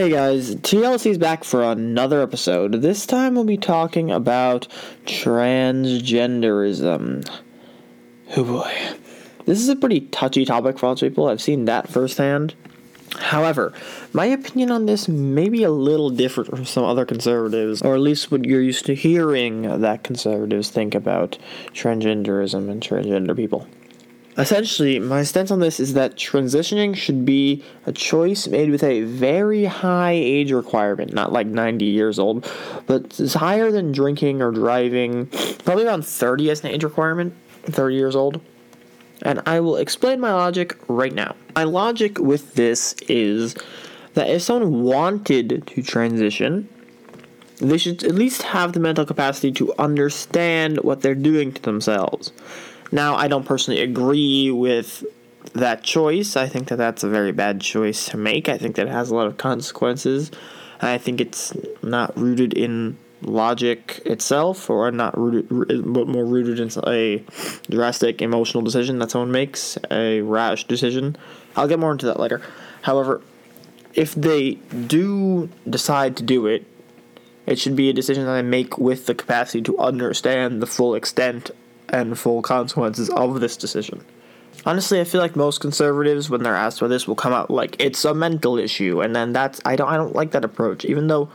Hey 0.00 0.08
guys, 0.08 0.54
TLC 0.54 1.10
is 1.10 1.18
back 1.18 1.44
for 1.44 1.62
another 1.62 2.22
episode. 2.22 2.80
This 2.80 3.04
time 3.04 3.34
we'll 3.34 3.44
be 3.44 3.58
talking 3.58 4.10
about 4.10 4.66
transgenderism. 5.04 7.28
Oh 8.34 8.44
boy. 8.44 8.74
This 9.44 9.60
is 9.60 9.68
a 9.68 9.76
pretty 9.76 10.00
touchy 10.00 10.46
topic 10.46 10.78
for 10.78 10.86
lots 10.86 11.02
of 11.02 11.10
people. 11.10 11.28
I've 11.28 11.42
seen 11.42 11.66
that 11.66 11.86
firsthand. 11.86 12.54
However, 13.18 13.74
my 14.14 14.24
opinion 14.24 14.70
on 14.70 14.86
this 14.86 15.06
may 15.06 15.50
be 15.50 15.64
a 15.64 15.70
little 15.70 16.08
different 16.08 16.48
from 16.48 16.64
some 16.64 16.84
other 16.84 17.04
conservatives, 17.04 17.82
or 17.82 17.94
at 17.94 18.00
least 18.00 18.32
what 18.32 18.46
you're 18.46 18.62
used 18.62 18.86
to 18.86 18.94
hearing 18.94 19.82
that 19.82 20.02
conservatives 20.02 20.70
think 20.70 20.94
about 20.94 21.36
transgenderism 21.74 22.70
and 22.70 22.82
transgender 22.82 23.36
people. 23.36 23.68
Essentially, 24.40 24.98
my 24.98 25.22
stance 25.22 25.50
on 25.50 25.60
this 25.60 25.78
is 25.78 25.92
that 25.92 26.16
transitioning 26.16 26.96
should 26.96 27.26
be 27.26 27.62
a 27.84 27.92
choice 27.92 28.48
made 28.48 28.70
with 28.70 28.82
a 28.82 29.02
very 29.02 29.66
high 29.66 30.12
age 30.12 30.50
requirement, 30.50 31.12
not 31.12 31.30
like 31.30 31.46
90 31.46 31.84
years 31.84 32.18
old, 32.18 32.50
but 32.86 33.20
it's 33.20 33.34
higher 33.34 33.70
than 33.70 33.92
drinking 33.92 34.40
or 34.40 34.50
driving, 34.50 35.26
probably 35.64 35.84
around 35.84 36.06
30 36.06 36.50
as 36.50 36.64
an 36.64 36.70
age 36.70 36.82
requirement, 36.82 37.34
30 37.64 37.94
years 37.94 38.16
old. 38.16 38.40
And 39.20 39.42
I 39.44 39.60
will 39.60 39.76
explain 39.76 40.20
my 40.20 40.32
logic 40.32 40.74
right 40.88 41.12
now. 41.12 41.36
My 41.54 41.64
logic 41.64 42.18
with 42.18 42.54
this 42.54 42.94
is 43.08 43.54
that 44.14 44.30
if 44.30 44.40
someone 44.40 44.82
wanted 44.82 45.66
to 45.66 45.82
transition, 45.82 46.66
they 47.58 47.76
should 47.76 48.02
at 48.04 48.14
least 48.14 48.40
have 48.42 48.72
the 48.72 48.80
mental 48.80 49.04
capacity 49.04 49.52
to 49.52 49.74
understand 49.78 50.78
what 50.78 51.02
they're 51.02 51.14
doing 51.14 51.52
to 51.52 51.60
themselves. 51.60 52.32
Now, 52.92 53.14
I 53.16 53.28
don't 53.28 53.44
personally 53.44 53.80
agree 53.80 54.50
with 54.50 55.04
that 55.52 55.82
choice. 55.82 56.36
I 56.36 56.48
think 56.48 56.68
that 56.68 56.76
that's 56.76 57.02
a 57.02 57.08
very 57.08 57.32
bad 57.32 57.60
choice 57.60 58.06
to 58.06 58.16
make. 58.16 58.48
I 58.48 58.58
think 58.58 58.76
that 58.76 58.86
it 58.86 58.90
has 58.90 59.10
a 59.10 59.14
lot 59.14 59.26
of 59.26 59.36
consequences. 59.36 60.30
I 60.80 60.98
think 60.98 61.20
it's 61.20 61.52
not 61.82 62.16
rooted 62.18 62.52
in 62.54 62.96
logic 63.22 64.00
itself, 64.06 64.70
or 64.70 64.90
not 64.90 65.16
rooted, 65.16 65.48
but 65.92 66.08
more 66.08 66.24
rooted 66.24 66.58
in 66.58 66.70
a 66.86 67.22
drastic 67.68 68.22
emotional 68.22 68.62
decision 68.62 68.98
that 68.98 69.10
someone 69.10 69.30
makes, 69.30 69.76
a 69.90 70.22
rash 70.22 70.64
decision. 70.64 71.16
I'll 71.54 71.68
get 71.68 71.78
more 71.78 71.92
into 71.92 72.06
that 72.06 72.18
later. 72.18 72.40
However, 72.82 73.20
if 73.94 74.14
they 74.14 74.52
do 74.54 75.50
decide 75.68 76.16
to 76.16 76.22
do 76.22 76.46
it, 76.46 76.66
it 77.46 77.58
should 77.58 77.76
be 77.76 77.90
a 77.90 77.92
decision 77.92 78.24
that 78.24 78.32
I 78.32 78.42
make 78.42 78.78
with 78.78 79.06
the 79.06 79.14
capacity 79.14 79.60
to 79.62 79.78
understand 79.78 80.62
the 80.62 80.66
full 80.66 80.94
extent 80.94 81.50
and 81.90 82.18
full 82.18 82.42
consequences 82.42 83.10
of 83.10 83.40
this 83.40 83.56
decision. 83.56 84.04
Honestly, 84.66 85.00
I 85.00 85.04
feel 85.04 85.20
like 85.20 85.36
most 85.36 85.60
conservatives, 85.60 86.28
when 86.28 86.42
they're 86.42 86.54
asked 86.54 86.80
about 86.80 86.88
this, 86.88 87.08
will 87.08 87.14
come 87.14 87.32
out 87.32 87.50
like 87.50 87.76
it's 87.78 88.04
a 88.04 88.14
mental 88.14 88.58
issue, 88.58 89.00
and 89.00 89.16
then 89.16 89.32
that's 89.32 89.60
I 89.64 89.76
don't 89.76 89.88
I 89.88 89.96
don't 89.96 90.14
like 90.14 90.32
that 90.32 90.44
approach. 90.44 90.84
Even 90.84 91.06
though 91.06 91.30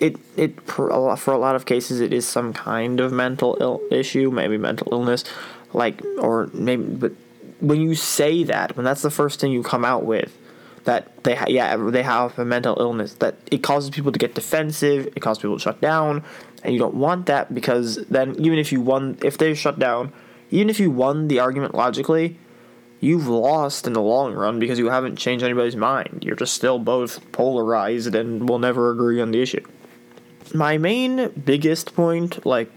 it 0.00 0.16
it 0.36 0.60
for 0.62 0.88
a 0.88 0.98
lot, 0.98 1.18
for 1.18 1.32
a 1.32 1.38
lot 1.38 1.54
of 1.54 1.66
cases 1.66 2.00
it 2.00 2.12
is 2.12 2.26
some 2.26 2.52
kind 2.52 2.98
of 2.98 3.12
mental 3.12 3.56
Ill, 3.60 3.80
issue, 3.90 4.30
maybe 4.30 4.58
mental 4.58 4.88
illness, 4.90 5.24
like 5.72 6.02
or 6.18 6.50
maybe 6.52 6.82
but 6.82 7.12
when 7.60 7.80
you 7.80 7.94
say 7.94 8.42
that, 8.44 8.76
when 8.76 8.84
that's 8.84 9.02
the 9.02 9.10
first 9.10 9.38
thing 9.38 9.52
you 9.52 9.62
come 9.62 9.84
out 9.84 10.04
with, 10.04 10.36
that 10.84 11.22
they 11.24 11.34
ha- 11.34 11.46
yeah 11.48 11.76
they 11.76 12.02
have 12.02 12.38
a 12.38 12.44
mental 12.44 12.76
illness, 12.80 13.14
that 13.14 13.36
it 13.52 13.62
causes 13.62 13.90
people 13.90 14.10
to 14.10 14.18
get 14.18 14.34
defensive, 14.34 15.06
it 15.14 15.20
causes 15.20 15.42
people 15.42 15.56
to 15.56 15.62
shut 15.62 15.80
down, 15.80 16.24
and 16.62 16.72
you 16.72 16.78
don't 16.78 16.94
want 16.94 17.26
that 17.26 17.54
because 17.54 17.96
then 18.06 18.34
even 18.38 18.58
if 18.58 18.72
you 18.72 18.80
won 18.80 19.18
if 19.22 19.38
they 19.38 19.54
shut 19.54 19.78
down 19.78 20.12
even 20.50 20.68
if 20.68 20.80
you 20.80 20.90
won 20.90 21.28
the 21.28 21.38
argument 21.38 21.74
logically 21.74 22.38
you've 23.00 23.26
lost 23.26 23.86
in 23.86 23.94
the 23.94 24.02
long 24.02 24.34
run 24.34 24.58
because 24.58 24.78
you 24.78 24.90
haven't 24.90 25.16
changed 25.16 25.44
anybody's 25.44 25.76
mind. 25.76 26.22
You're 26.22 26.36
just 26.36 26.54
still 26.54 26.78
both 26.78 27.32
polarized 27.32 28.14
and 28.14 28.48
will 28.48 28.58
never 28.58 28.90
agree 28.90 29.20
on 29.20 29.30
the 29.30 29.42
issue. 29.42 29.64
My 30.54 30.78
main 30.78 31.30
biggest 31.30 31.94
point 31.94 32.44
like 32.44 32.70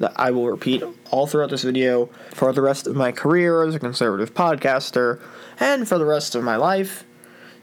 that 0.00 0.12
I 0.16 0.30
will 0.30 0.48
repeat 0.48 0.82
all 1.10 1.26
throughout 1.26 1.50
this 1.50 1.62
video 1.62 2.06
for 2.32 2.52
the 2.52 2.62
rest 2.62 2.86
of 2.86 2.96
my 2.96 3.12
career 3.12 3.62
as 3.62 3.74
a 3.74 3.78
conservative 3.78 4.34
podcaster 4.34 5.20
and 5.58 5.86
for 5.86 5.98
the 5.98 6.06
rest 6.06 6.34
of 6.34 6.42
my 6.42 6.56
life 6.56 7.04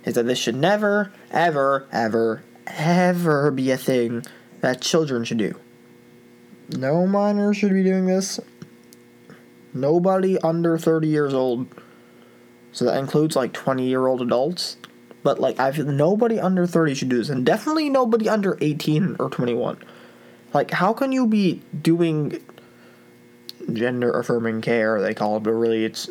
is 0.06 0.14
that 0.14 0.28
this 0.28 0.38
should 0.38 0.56
never, 0.56 1.12
ever, 1.32 1.88
ever, 1.92 2.44
ever 2.68 3.52
be 3.52 3.72
a 3.72 3.78
thing 3.78 4.24
that 4.62 4.82
children 4.82 5.24
should 5.24 5.38
do. 5.38 5.56
No 6.70 7.08
minor 7.08 7.54
should 7.54 7.72
be 7.72 7.84
doing 7.84 8.06
this. 8.06 8.40
Nobody 9.74 10.38
under 10.40 10.78
30 10.78 11.08
years 11.08 11.34
old. 11.34 11.68
So 12.72 12.86
that 12.86 12.98
includes 12.98 13.36
like 13.36 13.54
20 13.54 13.88
year 13.88 14.08
old 14.08 14.22
adults. 14.22 14.78
But 15.24 15.40
like 15.40 15.60
I 15.60 15.72
feel 15.72 15.86
nobody 15.86 16.40
under 16.40 16.68
30 16.68 16.96
should 16.96 17.10
do 17.10 17.18
this 17.18 17.30
and 17.30 17.46
definitely 17.46 17.90
nobody 17.90 18.30
under 18.30 18.58
18 18.62 19.18
or 19.20 19.30
21. 19.30 19.78
Like 20.54 20.72
how 20.72 20.94
can 20.94 21.12
you 21.12 21.28
be 21.28 21.62
doing 21.82 22.42
gender 23.74 24.12
affirming 24.12 24.62
care 24.62 25.02
they 25.02 25.14
call 25.14 25.36
it 25.36 25.44
but 25.44 25.52
really 25.52 25.84
it's 25.84 26.10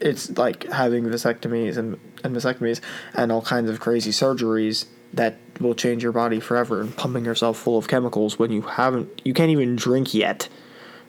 it's 0.00 0.36
like 0.36 0.64
having 0.70 1.04
vasectomies 1.04 1.76
and, 1.76 1.98
and 2.24 2.36
vasectomies 2.36 2.80
and 3.14 3.32
all 3.32 3.40
kinds 3.40 3.70
of 3.70 3.80
crazy 3.80 4.10
surgeries 4.10 4.86
that 5.14 5.38
will 5.60 5.74
change 5.74 6.02
your 6.02 6.12
body 6.12 6.40
forever 6.40 6.80
and 6.80 6.96
pumping 6.96 7.24
yourself 7.24 7.58
full 7.58 7.78
of 7.78 7.88
chemicals 7.88 8.38
when 8.38 8.50
you 8.50 8.62
haven't 8.62 9.22
you 9.24 9.34
can't 9.34 9.50
even 9.50 9.76
drink 9.76 10.14
yet. 10.14 10.48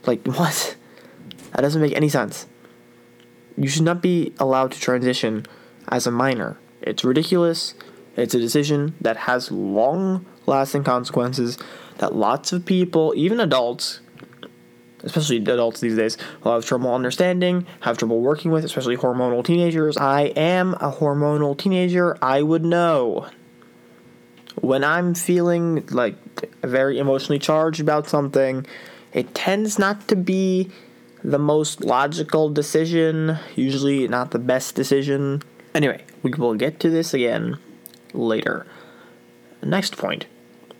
Like 0.05 0.25
what? 0.37 0.75
That 1.51 1.61
doesn't 1.61 1.81
make 1.81 1.95
any 1.95 2.09
sense. 2.09 2.47
You 3.57 3.67
should 3.67 3.83
not 3.83 4.01
be 4.01 4.33
allowed 4.39 4.71
to 4.71 4.79
transition 4.79 5.45
as 5.89 6.07
a 6.07 6.11
minor. 6.11 6.57
It's 6.81 7.03
ridiculous. 7.03 7.75
It's 8.15 8.33
a 8.33 8.39
decision 8.39 8.95
that 9.01 9.17
has 9.17 9.51
long 9.51 10.25
lasting 10.45 10.83
consequences 10.83 11.57
that 11.99 12.15
lots 12.15 12.51
of 12.51 12.65
people, 12.65 13.13
even 13.15 13.39
adults, 13.39 14.01
especially 15.03 15.37
adults 15.37 15.79
these 15.79 15.95
days, 15.95 16.17
will 16.43 16.53
have 16.53 16.65
trouble 16.65 16.93
understanding, 16.93 17.65
have 17.81 17.97
trouble 17.97 18.21
working 18.21 18.51
with, 18.51 18.65
especially 18.65 18.97
hormonal 18.97 19.45
teenagers. 19.45 19.97
I 19.97 20.23
am 20.35 20.73
a 20.75 20.91
hormonal 20.91 21.57
teenager. 21.57 22.17
I 22.21 22.41
would 22.41 22.65
know 22.65 23.27
when 24.61 24.83
I'm 24.83 25.13
feeling 25.13 25.85
like 25.87 26.15
very 26.61 26.99
emotionally 26.99 27.39
charged 27.39 27.79
about 27.79 28.07
something, 28.07 28.65
it 29.11 29.33
tends 29.33 29.77
not 29.77 30.07
to 30.07 30.15
be 30.15 30.69
the 31.23 31.39
most 31.39 31.83
logical 31.83 32.49
decision, 32.49 33.37
usually 33.55 34.07
not 34.07 34.31
the 34.31 34.39
best 34.39 34.75
decision. 34.75 35.41
Anyway, 35.73 36.03
we 36.21 36.31
will 36.31 36.55
get 36.55 36.79
to 36.81 36.89
this 36.89 37.13
again 37.13 37.57
later. 38.13 38.65
Next 39.61 39.97
point 39.97 40.25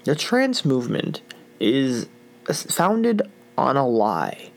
the 0.03 0.15
trans 0.15 0.65
movement 0.65 1.21
is 1.59 2.07
founded 2.49 3.21
on 3.57 3.77
a 3.77 3.87
lie 3.87 4.51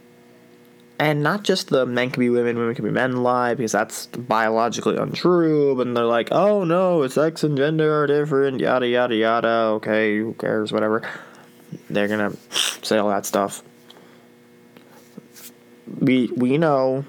and 0.98 1.22
not 1.22 1.42
just 1.42 1.68
the 1.68 1.84
men 1.84 2.10
can 2.10 2.20
be 2.20 2.30
women, 2.30 2.56
women 2.58 2.74
can 2.74 2.84
be 2.84 2.90
men 2.90 3.22
lie 3.22 3.54
because 3.54 3.72
that's 3.72 4.06
biologically 4.06 4.96
untrue. 4.96 5.74
But 5.74 5.92
they're 5.94 6.04
like, 6.04 6.28
oh 6.32 6.64
no, 6.64 7.06
sex 7.08 7.44
and 7.44 7.56
gender 7.56 8.02
are 8.02 8.06
different, 8.06 8.60
yada 8.60 8.88
yada 8.88 9.14
yada. 9.14 9.48
Okay, 9.76 10.18
who 10.18 10.34
cares? 10.34 10.72
Whatever. 10.72 11.02
They're 11.90 12.08
gonna 12.08 12.32
say 12.82 12.98
all 12.98 13.10
that 13.10 13.26
stuff. 13.26 13.62
We 16.00 16.30
we 16.34 16.58
know 16.58 17.04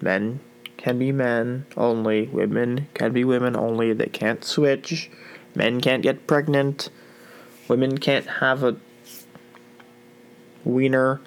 men 0.00 0.40
can 0.76 0.98
be 0.98 1.12
men 1.12 1.66
only, 1.76 2.26
women 2.26 2.88
can 2.94 3.12
be 3.12 3.24
women 3.24 3.56
only. 3.56 3.92
They 3.92 4.06
can't 4.06 4.44
switch. 4.44 5.10
Men 5.54 5.80
can't 5.80 6.02
get 6.02 6.26
pregnant. 6.26 6.88
Women 7.68 7.98
can't 7.98 8.26
have 8.26 8.62
a 8.62 8.76
wiener, 10.64 11.20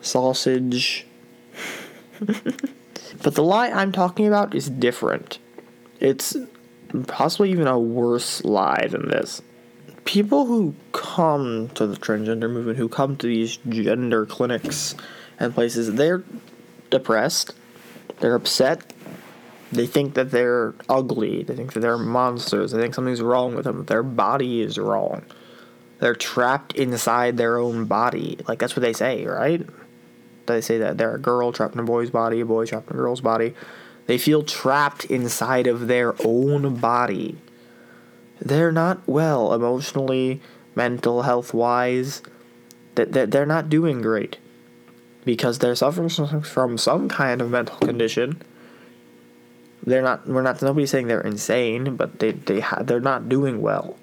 sausage, 0.00 1.05
but 3.22 3.34
the 3.34 3.42
lie 3.42 3.68
I'm 3.68 3.92
talking 3.92 4.26
about 4.26 4.54
is 4.54 4.68
different. 4.68 5.38
It's 6.00 6.36
possibly 7.06 7.50
even 7.50 7.66
a 7.66 7.78
worse 7.78 8.44
lie 8.44 8.86
than 8.90 9.08
this. 9.08 9.42
People 10.04 10.46
who 10.46 10.74
come 10.92 11.68
to 11.70 11.86
the 11.86 11.96
transgender 11.96 12.50
movement, 12.50 12.78
who 12.78 12.88
come 12.88 13.16
to 13.16 13.26
these 13.26 13.56
gender 13.68 14.24
clinics 14.24 14.94
and 15.38 15.52
places, 15.54 15.94
they're 15.94 16.22
depressed, 16.90 17.54
they're 18.20 18.36
upset, 18.36 18.92
they 19.72 19.86
think 19.86 20.14
that 20.14 20.30
they're 20.30 20.74
ugly, 20.88 21.42
they 21.42 21.56
think 21.56 21.72
that 21.72 21.80
they're 21.80 21.98
monsters, 21.98 22.70
they 22.70 22.80
think 22.80 22.94
something's 22.94 23.20
wrong 23.20 23.54
with 23.56 23.64
them, 23.64 23.84
their 23.86 24.04
body 24.04 24.60
is 24.60 24.78
wrong. 24.78 25.24
They're 25.98 26.14
trapped 26.14 26.74
inside 26.74 27.36
their 27.36 27.58
own 27.58 27.86
body. 27.86 28.38
Like, 28.46 28.58
that's 28.58 28.76
what 28.76 28.82
they 28.82 28.92
say, 28.92 29.24
right? 29.24 29.66
They 30.46 30.60
say 30.60 30.78
that 30.78 30.98
they're 30.98 31.14
a 31.14 31.18
girl 31.18 31.52
trapped 31.52 31.74
in 31.74 31.80
a 31.80 31.84
boy's 31.84 32.10
body, 32.10 32.40
a 32.40 32.44
boy 32.44 32.66
trapped 32.66 32.90
in 32.90 32.96
a 32.96 32.98
girl's 32.98 33.20
body. 33.20 33.54
They 34.06 34.18
feel 34.18 34.42
trapped 34.44 35.04
inside 35.06 35.66
of 35.66 35.88
their 35.88 36.14
own 36.24 36.76
body. 36.76 37.36
They're 38.40 38.72
not 38.72 39.00
well 39.06 39.52
emotionally, 39.52 40.40
mental 40.74 41.22
health 41.22 41.52
wise. 41.52 42.22
They're 42.94 43.46
not 43.46 43.68
doing 43.68 44.00
great 44.02 44.38
because 45.24 45.58
they're 45.58 45.74
suffering 45.74 46.08
from 46.42 46.78
some 46.78 47.08
kind 47.08 47.40
of 47.42 47.50
mental 47.50 47.78
condition. 47.78 48.42
they're 49.84 50.02
not. 50.02 50.26
We're 50.26 50.42
not. 50.42 50.62
Nobody's 50.62 50.90
saying 50.90 51.06
they're 51.08 51.20
insane, 51.20 51.96
but 51.96 52.18
they 52.18 52.32
they 52.32 52.60
ha- 52.60 52.82
they're 52.82 53.00
not 53.00 53.28
doing 53.28 53.60
well 53.62 53.96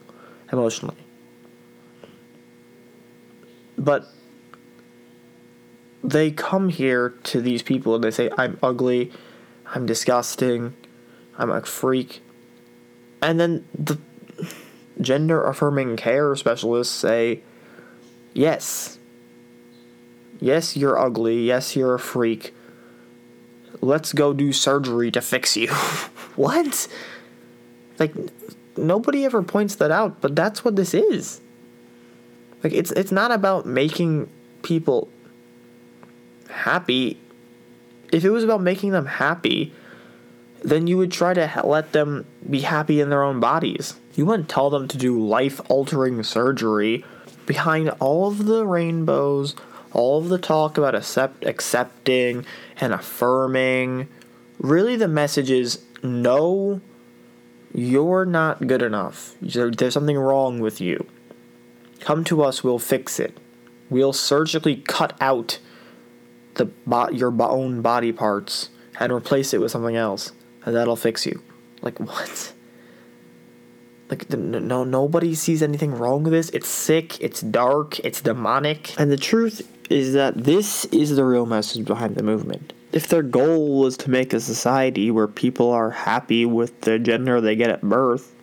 emotionally. 0.51 0.97
But 3.77 4.05
they 6.03 6.31
come 6.31 6.69
here 6.69 7.13
to 7.23 7.41
these 7.41 7.61
people 7.61 7.95
and 7.95 8.03
they 8.03 8.11
say, 8.11 8.29
"I'm 8.37 8.57
ugly, 8.61 9.11
I'm 9.73 9.85
disgusting, 9.85 10.73
I'm 11.37 11.49
a 11.49 11.61
freak," 11.61 12.21
and 13.21 13.39
then 13.39 13.65
the 13.77 13.97
gender 15.01 15.43
affirming 15.43 15.95
care 15.95 16.35
specialists 16.35 16.93
say, 16.93 17.41
"Yes, 18.33 18.97
yes, 20.39 20.75
you're 20.75 20.99
ugly. 20.99 21.45
Yes, 21.45 21.75
you're 21.75 21.95
a 21.95 21.99
freak." 21.99 22.53
let's 23.83 24.13
go 24.13 24.33
do 24.33 24.51
surgery 24.53 25.11
to 25.11 25.21
fix 25.21 25.57
you. 25.57 25.67
what? 26.35 26.87
Like 27.99 28.13
nobody 28.77 29.25
ever 29.25 29.43
points 29.43 29.75
that 29.75 29.91
out, 29.91 30.21
but 30.21 30.35
that's 30.35 30.65
what 30.65 30.75
this 30.75 30.93
is. 30.93 31.41
Like 32.63 32.73
it's 32.73 32.91
it's 32.91 33.11
not 33.11 33.31
about 33.31 33.65
making 33.65 34.29
people 34.63 35.09
happy. 36.53 37.19
If 38.11 38.23
it 38.23 38.29
was 38.29 38.43
about 38.43 38.61
making 38.61 38.91
them 38.91 39.05
happy, 39.05 39.73
then 40.63 40.87
you 40.87 40.97
would 40.97 41.11
try 41.11 41.33
to 41.33 41.61
let 41.63 41.91
them 41.91 42.25
be 42.49 42.61
happy 42.61 43.01
in 43.01 43.09
their 43.09 43.23
own 43.23 43.39
bodies. 43.39 43.95
You 44.15 44.25
wouldn't 44.25 44.49
tell 44.49 44.69
them 44.69 44.87
to 44.87 44.97
do 44.97 45.19
life 45.19 45.59
altering 45.69 46.23
surgery 46.23 47.03
behind 47.45 47.89
all 47.99 48.27
of 48.27 48.45
the 48.45 48.65
rainbows, 48.65 49.55
all 49.91 50.19
of 50.19 50.29
the 50.29 50.37
talk 50.37 50.77
about 50.77 50.95
accept, 50.95 51.43
accepting 51.45 52.45
and 52.79 52.93
affirming, 52.93 54.07
really 54.59 54.95
the 54.95 55.07
message 55.07 55.51
is 55.51 55.83
no, 56.01 56.79
you're 57.73 58.25
not 58.25 58.67
good 58.67 58.81
enough. 58.81 59.35
There's 59.41 59.93
something 59.93 60.17
wrong 60.17 60.59
with 60.59 60.79
you. 60.79 61.05
Come 61.99 62.23
to 62.25 62.41
us, 62.43 62.63
we'll 62.63 62.79
fix 62.79 63.19
it. 63.19 63.37
We'll 63.89 64.13
surgically 64.13 64.77
cut 64.77 65.15
out 65.19 65.59
the 66.55 66.69
your 67.11 67.33
own 67.41 67.81
body 67.81 68.11
parts 68.11 68.69
and 68.99 69.11
replace 69.11 69.53
it 69.53 69.61
with 69.61 69.71
something 69.71 69.95
else, 69.95 70.31
and 70.65 70.75
that'll 70.75 70.95
fix 70.95 71.25
you. 71.25 71.41
Like 71.81 71.99
what? 71.99 72.53
Like 74.09 74.29
no, 74.29 74.83
nobody 74.83 75.33
sees 75.33 75.63
anything 75.63 75.95
wrong 75.95 76.23
with 76.23 76.33
this. 76.33 76.49
It's 76.49 76.67
sick. 76.67 77.19
It's 77.19 77.41
dark. 77.41 77.99
It's 77.99 78.21
demonic. 78.21 78.99
And 78.99 79.11
the 79.11 79.17
truth 79.17 79.67
is 79.89 80.13
that 80.13 80.43
this 80.43 80.85
is 80.85 81.15
the 81.15 81.25
real 81.25 81.45
message 81.45 81.85
behind 81.85 82.15
the 82.15 82.23
movement. 82.23 82.73
If 82.91 83.07
their 83.07 83.23
goal 83.23 83.79
was 83.79 83.97
to 83.97 84.09
make 84.11 84.33
a 84.33 84.39
society 84.39 85.09
where 85.09 85.27
people 85.27 85.71
are 85.71 85.89
happy 85.89 86.45
with 86.45 86.81
the 86.81 86.99
gender 86.99 87.41
they 87.41 87.55
get 87.55 87.71
at 87.71 87.81
birth, 87.81 88.35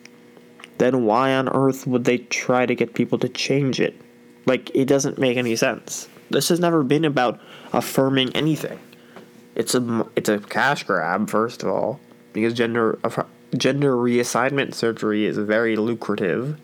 then 0.79 1.05
why 1.05 1.35
on 1.35 1.49
earth 1.49 1.87
would 1.87 2.05
they 2.05 2.19
try 2.19 2.67
to 2.67 2.75
get 2.75 2.95
people 2.95 3.19
to 3.19 3.29
change 3.29 3.81
it? 3.81 3.95
Like, 4.47 4.75
it 4.75 4.87
doesn't 4.87 5.19
make 5.19 5.37
any 5.37 5.55
sense. 5.55 6.09
This 6.31 6.49
has 6.49 6.61
never 6.61 6.83
been 6.83 7.05
about 7.05 7.41
affirming 7.73 8.35
anything. 8.35 8.79
It's 9.55 9.75
a 9.75 10.07
it's 10.17 10.29
a 10.29 10.39
cash 10.39 10.85
grab, 10.85 11.29
first 11.29 11.63
of 11.63 11.69
all, 11.69 12.01
because 12.33 12.55
gender 12.55 12.99
gender 13.57 13.95
reassignment 13.95 14.75
surgery 14.75 15.27
is 15.27 15.37
very 15.37 15.77
lucrative, 15.77 16.59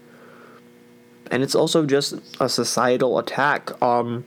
and 1.31 1.43
it's 1.43 1.55
also 1.55 1.85
just 1.85 2.15
a 2.41 2.49
societal 2.49 3.19
attack 3.19 3.71
on 3.83 4.25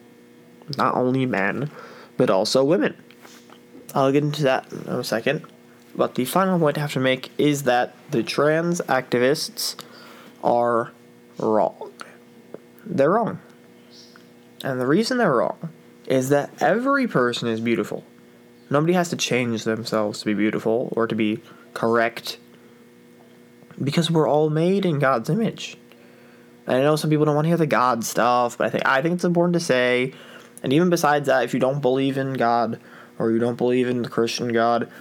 not 0.77 0.95
only 0.95 1.25
men, 1.25 1.71
but 2.17 2.29
also 2.29 2.63
women. 2.63 2.95
I'll 3.95 4.11
get 4.11 4.23
into 4.23 4.43
that 4.43 4.71
in 4.71 4.87
a 4.87 5.03
second. 5.03 5.45
But 5.95 6.15
the 6.15 6.25
final 6.25 6.59
point 6.59 6.77
I 6.77 6.81
have 6.81 6.93
to 6.93 6.99
make 6.99 7.31
is 7.37 7.63
that 7.63 7.95
the 8.11 8.21
trans 8.21 8.81
activists 8.81 9.75
are 10.43 10.91
wrong. 11.39 11.91
They're 12.85 13.09
wrong. 13.09 13.39
And 14.63 14.79
the 14.79 14.87
reason 14.87 15.17
they're 15.17 15.35
wrong 15.35 15.69
is 16.05 16.29
that 16.29 16.49
every 16.61 17.07
person 17.07 17.47
is 17.47 17.61
beautiful. 17.61 18.03
Nobody 18.69 18.93
has 18.93 19.09
to 19.09 19.15
change 19.15 19.63
themselves 19.63 20.19
to 20.19 20.25
be 20.25 20.33
beautiful 20.33 20.93
or 20.95 21.07
to 21.07 21.15
be 21.15 21.41
correct 21.73 22.37
because 23.81 24.11
we're 24.11 24.27
all 24.27 24.49
made 24.49 24.85
in 24.85 24.99
God's 24.99 25.29
image. 25.29 25.77
And 26.67 26.77
I 26.77 26.81
know 26.81 26.95
some 26.95 27.09
people 27.09 27.25
don't 27.25 27.35
want 27.35 27.45
to 27.45 27.49
hear 27.49 27.57
the 27.57 27.65
God 27.65 28.03
stuff, 28.03 28.57
but 28.57 28.67
I 28.67 28.69
think 28.69 28.85
I 28.85 29.01
think 29.01 29.15
it's 29.15 29.23
important 29.23 29.53
to 29.53 29.59
say 29.59 30.13
and 30.63 30.73
even 30.73 30.89
besides 30.89 31.27
that, 31.27 31.43
if 31.43 31.53
you 31.53 31.59
don't 31.59 31.81
believe 31.81 32.17
in 32.17 32.33
God 32.33 32.79
or 33.17 33.31
you 33.31 33.39
don't 33.39 33.57
believe 33.57 33.87
in 33.87 34.01
the 34.01 34.09
Christian 34.09 34.49
God, 34.49 34.91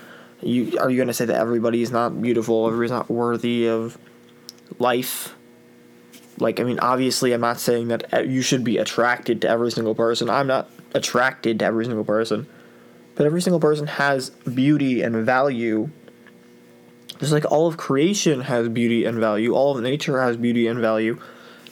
you 0.40 0.78
are 0.78 0.88
you 0.88 0.96
going 0.96 1.08
to 1.08 1.14
say 1.14 1.24
that 1.24 1.36
everybody 1.36 1.82
is 1.82 1.90
not 1.90 2.20
beautiful, 2.20 2.66
everybody's 2.66 2.90
not 2.90 3.10
worthy 3.10 3.68
of 3.68 3.98
life? 4.78 5.34
Like, 6.40 6.60
I 6.60 6.62
mean, 6.62 6.78
obviously, 6.78 7.32
I'm 7.32 7.40
not 7.40 7.58
saying 7.58 7.88
that 7.88 8.14
uh, 8.14 8.20
you 8.20 8.42
should 8.42 8.64
be 8.64 8.78
attracted 8.78 9.42
to 9.42 9.48
every 9.48 9.70
single 9.70 9.94
person. 9.94 10.30
I'm 10.30 10.46
not 10.46 10.70
attracted 10.94 11.58
to 11.58 11.64
every 11.64 11.84
single 11.84 12.04
person. 12.04 12.46
But 13.16 13.26
every 13.26 13.42
single 13.42 13.60
person 13.60 13.86
has 13.86 14.30
beauty 14.30 15.02
and 15.02 15.26
value. 15.26 15.90
Just 17.18 17.32
like 17.32 17.50
all 17.50 17.66
of 17.66 17.76
creation 17.76 18.42
has 18.42 18.68
beauty 18.68 19.04
and 19.04 19.18
value, 19.18 19.54
all 19.54 19.76
of 19.76 19.82
nature 19.82 20.22
has 20.22 20.36
beauty 20.36 20.68
and 20.68 20.78
value. 20.78 21.18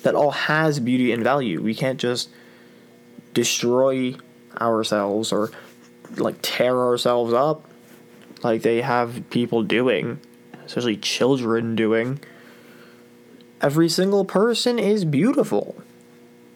That 0.02 0.14
all 0.14 0.32
has 0.32 0.80
beauty 0.80 1.12
and 1.12 1.22
value. 1.22 1.62
We 1.62 1.74
can't 1.74 2.00
just 2.00 2.30
destroy 3.32 4.16
ourselves 4.60 5.32
or 5.32 5.50
like 6.16 6.36
tear 6.42 6.76
ourselves 6.76 7.32
up 7.32 7.68
like 8.42 8.62
they 8.62 8.80
have 8.80 9.22
people 9.30 9.62
doing, 9.62 10.20
especially 10.64 10.96
children 10.96 11.76
doing. 11.76 12.20
Every 13.60 13.88
single 13.88 14.24
person 14.24 14.78
is 14.78 15.04
beautiful 15.04 15.76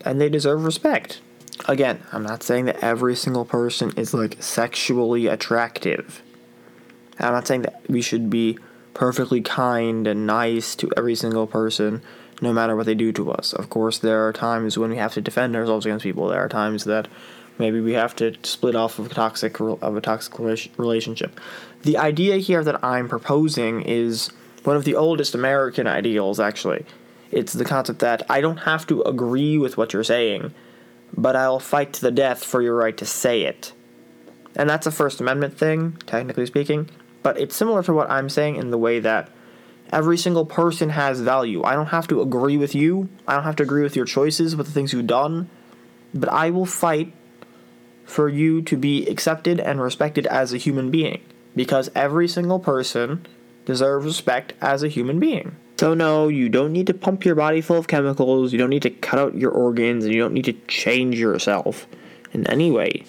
and 0.05 0.21
they 0.21 0.29
deserve 0.29 0.65
respect. 0.65 1.21
Again, 1.67 2.03
I'm 2.13 2.23
not 2.23 2.43
saying 2.43 2.67
that 2.67 2.83
every 2.83 3.15
single 3.17 3.45
person 3.45 3.93
is 3.97 4.15
like 4.15 4.43
sexually 4.43 5.27
attractive. 5.27 6.23
I'm 7.19 7.33
not 7.33 7.47
saying 7.47 7.63
that 7.63 7.83
we 7.89 8.01
should 8.01 8.31
be 8.31 8.59
perfectly 8.95 9.41
kind 9.41 10.07
and 10.07 10.27
nice 10.27 10.75
to 10.77 10.91
every 10.97 11.15
single 11.15 11.47
person 11.47 12.03
no 12.43 12.53
matter 12.53 12.75
what 12.75 12.87
they 12.87 12.95
do 12.95 13.13
to 13.13 13.31
us. 13.31 13.53
Of 13.53 13.69
course, 13.69 13.99
there 13.99 14.27
are 14.27 14.33
times 14.33 14.79
when 14.79 14.91
we 14.91 14.97
have 14.97 15.15
to 15.15 15.21
defend 15.21 15.55
ourselves 15.55 15.85
against 15.85 16.03
people. 16.03 16.29
There 16.29 16.43
are 16.43 16.49
times 16.49 16.85
that 16.85 17.09
maybe 17.59 17.81
we 17.81 17.93
have 17.93 18.17
to 18.17 18.35
split 18.43 18.75
off 18.75 18.99
of 18.99 19.07
a 19.07 19.15
toxic 19.15 19.61
of 19.61 19.97
a 19.97 20.01
toxic 20.01 20.39
relationship. 20.79 21.39
The 21.83 21.99
idea 21.99 22.37
here 22.37 22.65
that 22.65 22.83
I'm 22.83 23.09
proposing 23.09 23.83
is 23.83 24.31
one 24.65 24.77
of 24.77 24.85
the 24.85 24.95
oldest 24.95 25.35
American 25.35 25.87
ideals 25.87 26.41
actually. 26.41 26.85
It's 27.31 27.53
the 27.53 27.65
concept 27.65 28.01
that 28.01 28.23
I 28.29 28.41
don't 28.41 28.59
have 28.59 28.87
to 28.89 29.03
agree 29.03 29.57
with 29.59 29.77
what 29.77 29.93
you're 29.93 30.05
saying, 30.05 30.53
but 31.17 31.37
I'll 31.37 31.61
fight 31.61 31.93
to 31.95 32.01
the 32.01 32.11
death 32.11 32.45
for 32.45 32.61
your 32.61 32.75
right 32.75 32.97
to 32.97 33.07
say 33.07 33.43
it. 33.43 33.73
And 34.57 34.69
that's 34.69 34.87
a 34.87 34.91
First 34.91 35.21
Amendment 35.21 35.57
thing, 35.57 35.97
technically 36.07 36.47
speaking, 36.47 36.91
but 37.23 37.39
it's 37.39 37.55
similar 37.55 37.83
to 37.85 37.93
what 37.93 38.11
I'm 38.11 38.29
saying 38.29 38.57
in 38.57 38.71
the 38.71 38.79
way 38.79 38.99
that 39.01 39.31
Every 39.93 40.17
single 40.17 40.47
person 40.47 40.91
has 40.91 41.21
value. 41.21 41.65
I 41.65 41.75
don't 41.75 41.87
have 41.87 42.07
to 42.09 42.21
agree 42.21 42.57
with 42.57 42.75
you. 42.75 43.09
I 43.27 43.35
don't 43.35 43.45
have 43.45 43.57
to 43.57 43.65
agree 43.65 43.83
with 43.83 43.97
your 43.97 44.05
choices, 44.05 44.55
with 44.55 44.67
the 44.67 44.73
things 44.73 44.93
you've 44.93 45.09
done. 45.09 45.51
But 46.15 46.29
I 46.29 46.51
will 46.51 46.67
fight 46.67 47.13
for 48.05 48.29
you 48.29 48.63
to 48.63 48.77
be 48.77 49.07
accepted 49.09 49.59
and 49.59 49.81
respected 49.81 50.27
as 50.29 50.53
a 50.53 50.59
human 50.59 50.91
being. 50.91 51.23
Because 51.57 51.91
every 51.97 52.29
single 52.29 52.61
person 52.61 53.27
deserves 53.65 54.07
respect 54.07 54.53
as 54.61 54.85
a 54.85 54.89
human 54.89 55.19
being. 55.19 55.57
So, 55.81 55.95
no, 55.95 56.29
you 56.29 56.51
don't 56.51 56.73
need 56.75 56.89
to 56.89 56.93
pump 56.93 57.25
your 57.25 57.35
body 57.35 57.63
full 57.63 57.79
of 57.79 57.89
chemicals, 57.89 58.53
you 58.53 58.59
don't 58.59 58.69
need 58.69 58.83
to 58.83 58.91
cut 58.91 59.19
out 59.19 59.35
your 59.35 59.51
organs, 59.51 60.05
and 60.05 60.13
you 60.13 60.21
don't 60.21 60.35
need 60.35 60.45
to 60.45 60.53
change 60.69 61.19
yourself 61.19 61.87
in 62.35 62.47
any 62.49 62.71
way 62.71 63.07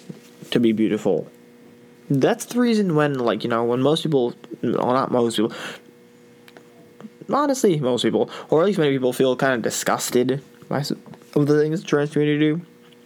to 0.52 0.58
be 0.58 0.72
beautiful. 0.72 1.30
That's 2.08 2.46
the 2.46 2.58
reason 2.58 2.94
when, 2.94 3.18
like, 3.18 3.44
you 3.44 3.50
know, 3.50 3.62
when 3.62 3.82
most 3.82 4.04
people, 4.04 4.32
well, 4.62 4.94
not 4.94 5.10
most 5.10 5.36
people, 5.36 5.52
honestly, 7.30 7.78
most 7.78 8.04
people, 8.04 8.30
or 8.48 8.62
at 8.62 8.66
least 8.68 8.78
many 8.78 8.92
people, 8.92 9.12
feel 9.12 9.36
kind 9.36 9.52
of 9.52 9.60
disgusted 9.60 10.42
by 10.70 10.80
some 10.80 10.96
of 11.34 11.48
the 11.48 11.60
things 11.60 11.82
the 11.82 11.86
trans 11.86 12.10
community 12.10 12.38
do. 12.38 12.62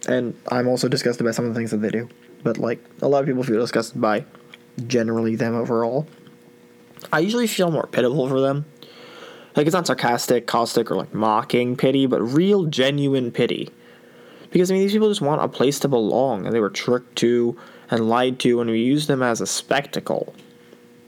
And 0.07 0.33
I'm 0.47 0.69
also 0.69 0.87
disgusted 0.87 1.25
by 1.25 1.31
some 1.31 1.43
of 1.43 1.53
the 1.53 1.59
things 1.59 1.71
that 1.71 1.81
they 1.81 1.89
do. 1.89 2.07
But, 2.41 2.57
like, 2.57 2.81
a 3.01 3.09
lot 3.09 3.19
of 3.19 3.25
people 3.25 3.43
feel 3.43 3.59
disgusted 3.59 3.99
by 3.99 4.23
generally 4.87 5.35
them 5.35 5.55
overall. 5.55 6.07
I 7.11 7.19
usually 7.19 7.47
feel 7.47 7.69
more 7.69 7.87
pitiful 7.87 8.29
for 8.29 8.39
them. 8.39 8.63
Like, 9.57 9.65
it's 9.65 9.73
not 9.73 9.87
sarcastic, 9.87 10.45
caustic, 10.45 10.91
or 10.91 10.95
like 10.95 11.15
mocking 11.15 11.75
pity, 11.75 12.05
but 12.05 12.21
real, 12.21 12.65
genuine 12.65 13.31
pity. 13.31 13.69
Because, 14.51 14.69
I 14.69 14.75
mean, 14.75 14.83
these 14.83 14.93
people 14.93 15.09
just 15.09 15.19
want 15.19 15.43
a 15.43 15.47
place 15.47 15.79
to 15.79 15.87
belong, 15.87 16.45
and 16.45 16.55
they 16.55 16.59
were 16.59 16.69
tricked 16.69 17.15
to 17.17 17.57
and 17.89 18.07
lied 18.07 18.39
to, 18.41 18.61
and 18.61 18.69
we 18.69 18.79
use 18.79 19.07
them 19.07 19.23
as 19.23 19.41
a 19.41 19.47
spectacle. 19.47 20.35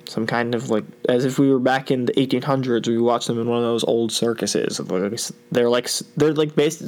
Some 0.05 0.25
kind 0.25 0.55
of 0.55 0.71
like 0.71 0.85
as 1.07 1.25
if 1.25 1.37
we 1.37 1.51
were 1.51 1.59
back 1.59 1.91
in 1.91 2.05
the 2.05 2.13
1800s 2.13 2.87
we 2.87 2.97
watched 2.97 3.27
them 3.27 3.39
in 3.39 3.47
one 3.47 3.59
of 3.59 3.63
those 3.63 3.83
old 3.83 4.11
circuses 4.11 4.77
they're 5.51 5.69
like 5.69 5.87
they're 6.17 6.33
like 6.33 6.55
based 6.55 6.81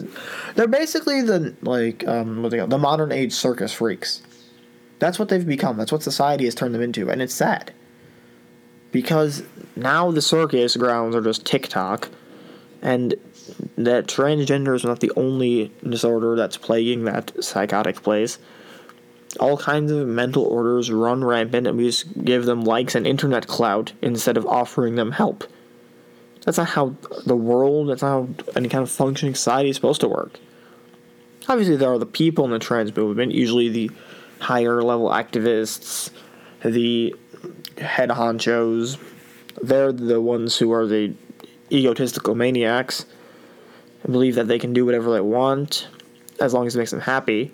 they're 0.56 0.68
basically 0.68 1.22
the 1.22 1.56
like 1.62 2.08
um 2.08 2.42
what 2.42 2.50
they 2.50 2.58
call 2.58 2.66
the 2.66 2.80
modern 2.80 3.12
age 3.12 3.32
circus 3.32 3.72
freaks. 3.72 4.24
That's 4.98 5.20
what 5.20 5.30
they've 5.30 5.46
become. 5.46 5.78
That's 5.78 5.92
what 5.92 6.02
society 6.02 6.46
has 6.46 6.56
turned 6.56 6.74
them 6.74 6.82
into 6.82 7.12
and 7.12 7.22
it's 7.22 7.36
sad 7.36 7.72
because 8.92 9.44
now 9.76 10.12
the 10.12 10.22
circus 10.22 10.76
grounds 10.76 11.16
are 11.16 11.22
just 11.22 11.46
TikTok, 11.46 12.10
and 12.82 13.16
that 13.78 14.08
transgender 14.08 14.76
is 14.76 14.84
not 14.84 15.00
the 15.00 15.12
only 15.16 15.72
disorder 15.88 16.36
that's 16.36 16.58
plaguing 16.58 17.06
that 17.06 17.44
psychotic 17.44 18.02
place. 18.04 18.40
All 19.40 19.58
kinds 19.58 19.92
of 19.92 20.08
mental 20.08 20.44
orders 20.44 20.92
run 20.92 21.24
rampant, 21.24 21.68
and 21.68 21.78
we 21.78 21.86
just 21.86 22.24
give 22.24 22.46
them 22.46 22.64
likes 22.64 22.96
and 22.96 23.08
internet 23.08 23.48
clout 23.48 23.94
instead 24.02 24.36
of 24.36 24.46
offering 24.46 24.96
them 24.96 25.12
help. 25.12 25.46
That's 26.44 26.58
not 26.58 26.70
how 26.70 26.96
the 27.26 27.38
world, 27.38 27.90
that's 27.90 28.02
not 28.02 28.10
how 28.10 28.30
any 28.56 28.68
kind 28.68 28.82
of 28.82 28.90
functioning 28.90 29.36
society 29.36 29.70
is 29.70 29.76
supposed 29.76 30.02
to 30.02 30.10
work. 30.10 30.40
Obviously, 31.48 31.76
there 31.76 31.92
are 31.92 31.98
the 31.98 32.06
people 32.06 32.46
in 32.46 32.52
the 32.52 32.60
trans 32.60 32.96
movement, 32.96 33.32
usually 33.32 33.70
the 33.70 33.92
higher 34.40 34.82
level 34.82 35.10
activists, 35.10 36.10
the 36.64 37.16
head 37.82 38.10
honchos. 38.10 38.98
They're 39.62 39.92
the 39.92 40.22
ones 40.22 40.58
who 40.58 40.72
are 40.72 40.88
the 40.88 41.14
egotistical 41.72 42.36
maniacs 42.36 43.06
and 44.04 44.12
believe 44.12 44.36
that 44.36 44.48
they 44.48 44.60
can 44.60 44.74
do 44.74 44.86
whatever 44.86 45.12
they 45.12 45.22
want 45.22 45.88
as 46.40 46.54
long 46.54 46.68
as 46.68 46.76
it 46.76 46.80
makes 46.80 46.92
them 46.92 47.02
happy. 47.02 47.52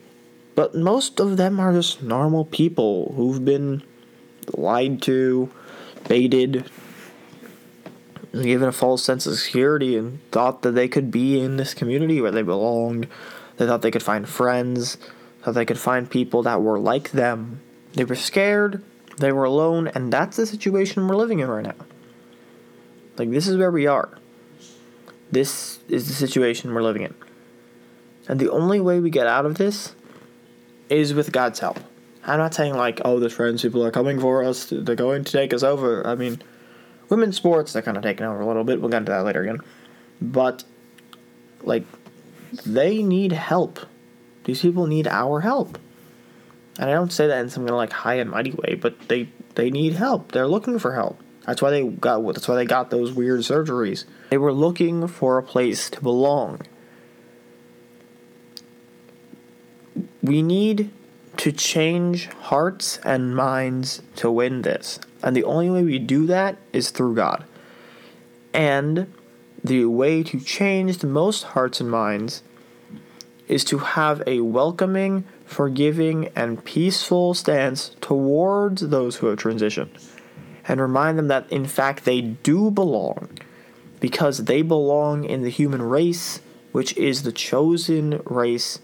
But 0.56 0.74
most 0.74 1.20
of 1.20 1.38
them 1.38 1.60
are 1.60 1.74
just 1.74 2.02
normal 2.02 2.46
people 2.46 3.14
who've 3.16 3.44
been 3.44 3.84
lied 4.54 5.02
to, 5.04 5.52
baited, 6.08 6.70
given 8.34 8.68
a 8.68 8.72
false 8.72 9.04
sense 9.04 9.28
of 9.28 9.38
security, 9.38 9.98
and 9.98 10.20
thought 10.32 10.64
that 10.64 10.72
they 10.72 10.88
could 10.88 11.12
be 11.12 11.40
in 11.40 11.58
this 11.58 11.74
community 11.74 12.22
where 12.22 12.32
they 12.32 12.42
belonged. 12.42 13.08
They 13.58 13.68
thought 13.68 13.82
they 13.82 13.92
could 13.92 14.04
find 14.04 14.28
friends, 14.28 14.98
thought 15.44 15.54
they 15.54 15.66
could 15.66 15.80
find 15.80 16.10
people 16.10 16.44
that 16.44 16.62
were 16.62 16.80
like 16.80 17.12
them. 17.12 17.62
They 17.94 18.04
were 18.04 18.16
scared, 18.16 18.84
they 19.18 19.32
were 19.32 19.44
alone, 19.44 19.88
and 19.90 20.14
that's 20.14 20.38
the 20.38 20.46
situation 20.46 21.08
we're 21.08 21.16
living 21.16 21.40
in 21.40 21.48
right 21.50 21.66
now. 21.66 21.76
Like, 23.18 23.32
this 23.32 23.48
is 23.48 23.58
where 23.58 23.72
we 23.72 23.88
are. 23.88 24.18
This 25.32 25.80
is 25.90 26.08
the 26.08 26.14
situation 26.14 26.74
we're 26.74 26.84
living 26.84 27.02
in. 27.02 27.16
And 28.28 28.40
the 28.40 28.52
only 28.52 28.80
way 28.80 29.00
we 29.00 29.10
get 29.10 29.28
out 29.28 29.46
of 29.46 29.58
this 29.58 29.96
is 30.90 31.14
with 31.14 31.32
God's 31.32 31.60
help. 31.60 31.80
I'm 32.26 32.38
not 32.38 32.54
saying, 32.54 32.76
like, 32.76 33.02
oh, 33.06 33.20
the 33.20 33.30
trans 33.30 33.62
people 33.62 33.84
are 33.84 33.92
coming 33.92 34.20
for 34.20 34.44
us, 34.44 34.68
they're 34.70 34.96
going 34.96 35.24
to 35.24 35.32
take 35.32 35.54
us 35.54 35.64
over. 35.64 36.06
I 36.06 36.16
mean, 36.16 36.42
women's 37.10 37.38
sports, 37.38 37.74
they're 37.74 37.82
kind 37.82 37.98
of 37.98 38.04
taking 38.04 38.26
over 38.26 38.42
a 38.42 38.46
little 38.46 38.64
bit. 38.64 38.82
We'll 38.82 38.92
get 38.92 38.98
into 38.98 39.12
that 39.12 39.26
later 39.26 39.42
again. 39.42 39.60
But, 40.22 40.64
like, 41.64 41.86
they 42.66 43.02
need 43.02 43.32
help. 43.32 43.80
These 44.44 44.62
people 44.62 44.88
need 44.88 45.08
our 45.08 45.40
help. 45.42 45.80
And 46.80 46.90
I 46.90 46.94
don't 46.94 47.12
say 47.12 47.28
that 47.28 47.40
in 47.40 47.50
some 47.50 47.64
kind 47.64 47.72
of 47.72 47.78
like 47.78 47.92
high 47.92 48.16
and 48.16 48.30
mighty 48.30 48.52
way, 48.52 48.76
but 48.76 49.08
they 49.08 49.30
they 49.56 49.70
need 49.70 49.94
help. 49.94 50.32
They're 50.32 50.48
looking 50.48 50.80
for 50.80 50.94
help. 50.94 51.20
That's 51.46 51.62
why 51.62 51.72
they 51.72 51.88
got 51.88 52.26
that's 52.34 52.48
why 52.48 52.56
they 52.56 52.66
got 52.66 52.90
those 52.90 53.14
weird 53.14 53.42
surgeries. 53.42 54.06
They 54.30 54.38
were 54.38 54.54
looking 54.54 55.08
for 55.08 55.38
a 55.38 55.44
place 55.44 55.90
to 55.92 56.02
belong. 56.02 56.62
We 60.22 60.42
need 60.42 60.92
to 61.38 61.52
change 61.52 62.28
hearts 62.28 63.00
and 63.04 63.36
minds 63.36 64.02
to 64.18 64.30
win 64.30 64.64
this. 64.64 65.00
And 65.24 65.36
the 65.36 65.44
only 65.44 65.70
way 65.70 65.84
we 65.84 66.00
do 66.00 66.26
that 66.28 66.58
is 66.74 66.90
through 66.90 67.16
God. 67.16 67.46
And 68.54 69.14
the 69.64 69.86
way 69.86 70.24
to 70.24 70.40
change 70.40 70.98
the 70.98 71.08
most 71.08 71.44
hearts 71.44 71.80
and 71.80 71.90
minds 71.90 72.44
is 73.48 73.64
to 73.66 73.80
have 73.80 74.22
a 74.28 74.42
welcoming, 74.42 75.26
forgiving, 75.48 76.30
and 76.36 76.64
peaceful 76.64 77.34
stance 77.34 77.96
towards 78.02 78.90
those 78.90 79.16
who 79.16 79.28
have 79.28 79.40
transitioned. 79.40 79.90
And 80.68 80.80
remind 80.82 81.18
them 81.18 81.30
that, 81.30 81.52
in 81.52 81.66
fact, 81.66 82.04
they 82.06 82.22
do 82.22 82.70
belong 82.70 83.30
because 84.00 84.46
they 84.46 84.62
belong 84.62 85.24
in 85.24 85.42
the 85.42 85.50
human 85.50 85.82
race, 85.82 86.42
which 86.74 86.96
is 86.98 87.24
the 87.24 87.32
chosen 87.32 88.22
race, 88.26 88.80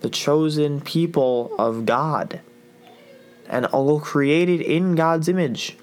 the 0.00 0.08
chosen 0.08 0.80
people 0.80 1.52
of 1.58 1.84
God, 1.84 2.40
and 3.48 3.66
all 3.66 4.00
created 4.00 4.60
in 4.60 4.94
God's 4.94 5.28
image. 5.28 5.76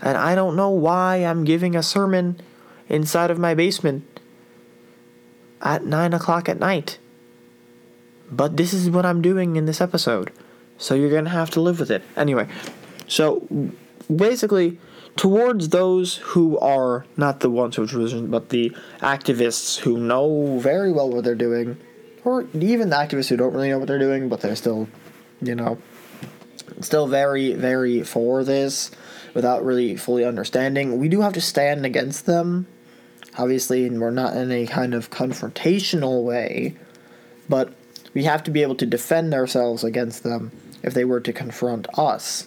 And 0.00 0.18
I 0.18 0.34
don't 0.34 0.56
know 0.56 0.70
why 0.70 1.16
I'm 1.16 1.44
giving 1.44 1.74
a 1.74 1.82
sermon 1.82 2.40
inside 2.88 3.30
of 3.30 3.38
my 3.38 3.54
basement 3.54 4.20
at 5.62 5.84
9 5.84 6.12
o'clock 6.12 6.48
at 6.48 6.58
night. 6.58 6.98
But 8.32 8.56
this 8.56 8.72
is 8.72 8.90
what 8.90 9.06
I'm 9.06 9.22
doing 9.22 9.56
in 9.56 9.66
this 9.66 9.80
episode. 9.80 10.32
So 10.78 10.94
you're 10.94 11.10
going 11.10 11.24
to 11.24 11.30
have 11.30 11.50
to 11.50 11.60
live 11.60 11.78
with 11.78 11.90
it. 11.90 12.02
Anyway, 12.16 12.48
so 13.06 13.46
basically, 14.14 14.78
towards 15.16 15.68
those 15.68 16.16
who 16.16 16.58
are 16.58 17.04
not 17.16 17.40
the 17.40 17.50
ones 17.50 17.76
who 17.76 17.84
are 17.84 17.86
transitioned, 17.86 18.30
but 18.30 18.48
the 18.48 18.74
activists 19.00 19.78
who 19.78 19.98
know 19.98 20.58
very 20.58 20.90
well 20.90 21.10
what 21.10 21.24
they're 21.24 21.34
doing, 21.34 21.78
or 22.24 22.46
even 22.54 22.90
the 22.90 22.96
activists 22.96 23.28
who 23.28 23.36
don't 23.36 23.52
really 23.52 23.68
know 23.68 23.78
what 23.78 23.86
they're 23.86 23.98
doing, 23.98 24.28
but 24.28 24.40
they're 24.40 24.56
still, 24.56 24.88
you 25.40 25.54
know, 25.54 25.78
still 26.80 27.06
very, 27.06 27.52
very 27.52 28.02
for 28.02 28.42
this 28.42 28.90
without 29.34 29.64
really 29.64 29.96
fully 29.96 30.24
understanding. 30.24 30.98
We 30.98 31.08
do 31.08 31.20
have 31.20 31.34
to 31.34 31.40
stand 31.40 31.86
against 31.86 32.26
them 32.26 32.66
obviously, 33.38 33.86
and 33.86 34.00
we're 34.00 34.10
not 34.10 34.36
in 34.36 34.52
a 34.52 34.66
kind 34.66 34.94
of 34.94 35.10
confrontational 35.10 36.22
way, 36.22 36.76
but 37.48 37.72
we 38.14 38.24
have 38.24 38.42
to 38.44 38.50
be 38.50 38.62
able 38.62 38.74
to 38.76 38.86
defend 38.86 39.34
ourselves 39.34 39.84
against 39.84 40.22
them 40.22 40.52
if 40.82 40.94
they 40.94 41.04
were 41.04 41.20
to 41.20 41.32
confront 41.32 41.86
us, 41.98 42.46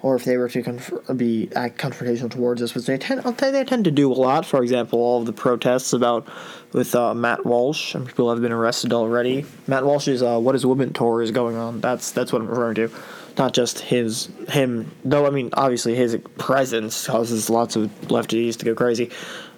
or 0.00 0.16
if 0.16 0.24
they 0.24 0.36
were 0.36 0.48
to 0.48 0.62
conf- 0.62 0.92
be 1.16 1.48
confrontational 1.52 2.30
towards 2.30 2.62
us, 2.62 2.74
which 2.74 2.86
they 2.86 2.98
tend 2.98 3.22
they 3.22 3.64
tend 3.64 3.84
to 3.84 3.90
do 3.90 4.10
a 4.10 4.14
lot. 4.14 4.46
For 4.46 4.62
example, 4.62 4.98
all 4.98 5.20
of 5.20 5.26
the 5.26 5.32
protests 5.32 5.92
about 5.92 6.28
with 6.72 6.94
uh, 6.94 7.14
Matt 7.14 7.44
Walsh 7.44 7.94
and 7.94 8.06
people 8.06 8.30
have 8.30 8.40
been 8.40 8.52
arrested 8.52 8.92
already. 8.92 9.44
Matt 9.66 9.84
Walsh's 9.84 10.22
uh, 10.22 10.38
"What 10.38 10.54
Is 10.54 10.64
Woman" 10.64 10.92
tour 10.92 11.22
is 11.22 11.30
going 11.30 11.56
on. 11.56 11.80
That's 11.80 12.10
that's 12.10 12.32
what 12.32 12.42
I'm 12.42 12.48
referring 12.48 12.76
to 12.76 12.90
not 13.38 13.54
just 13.54 13.78
his 13.78 14.28
him 14.50 14.90
though 15.06 15.26
i 15.26 15.30
mean 15.30 15.48
obviously 15.54 15.94
his 15.94 16.14
presence 16.36 17.06
causes 17.06 17.48
lots 17.48 17.76
of 17.76 17.90
lefties 18.08 18.58
to 18.58 18.66
go 18.66 18.74
crazy 18.74 19.10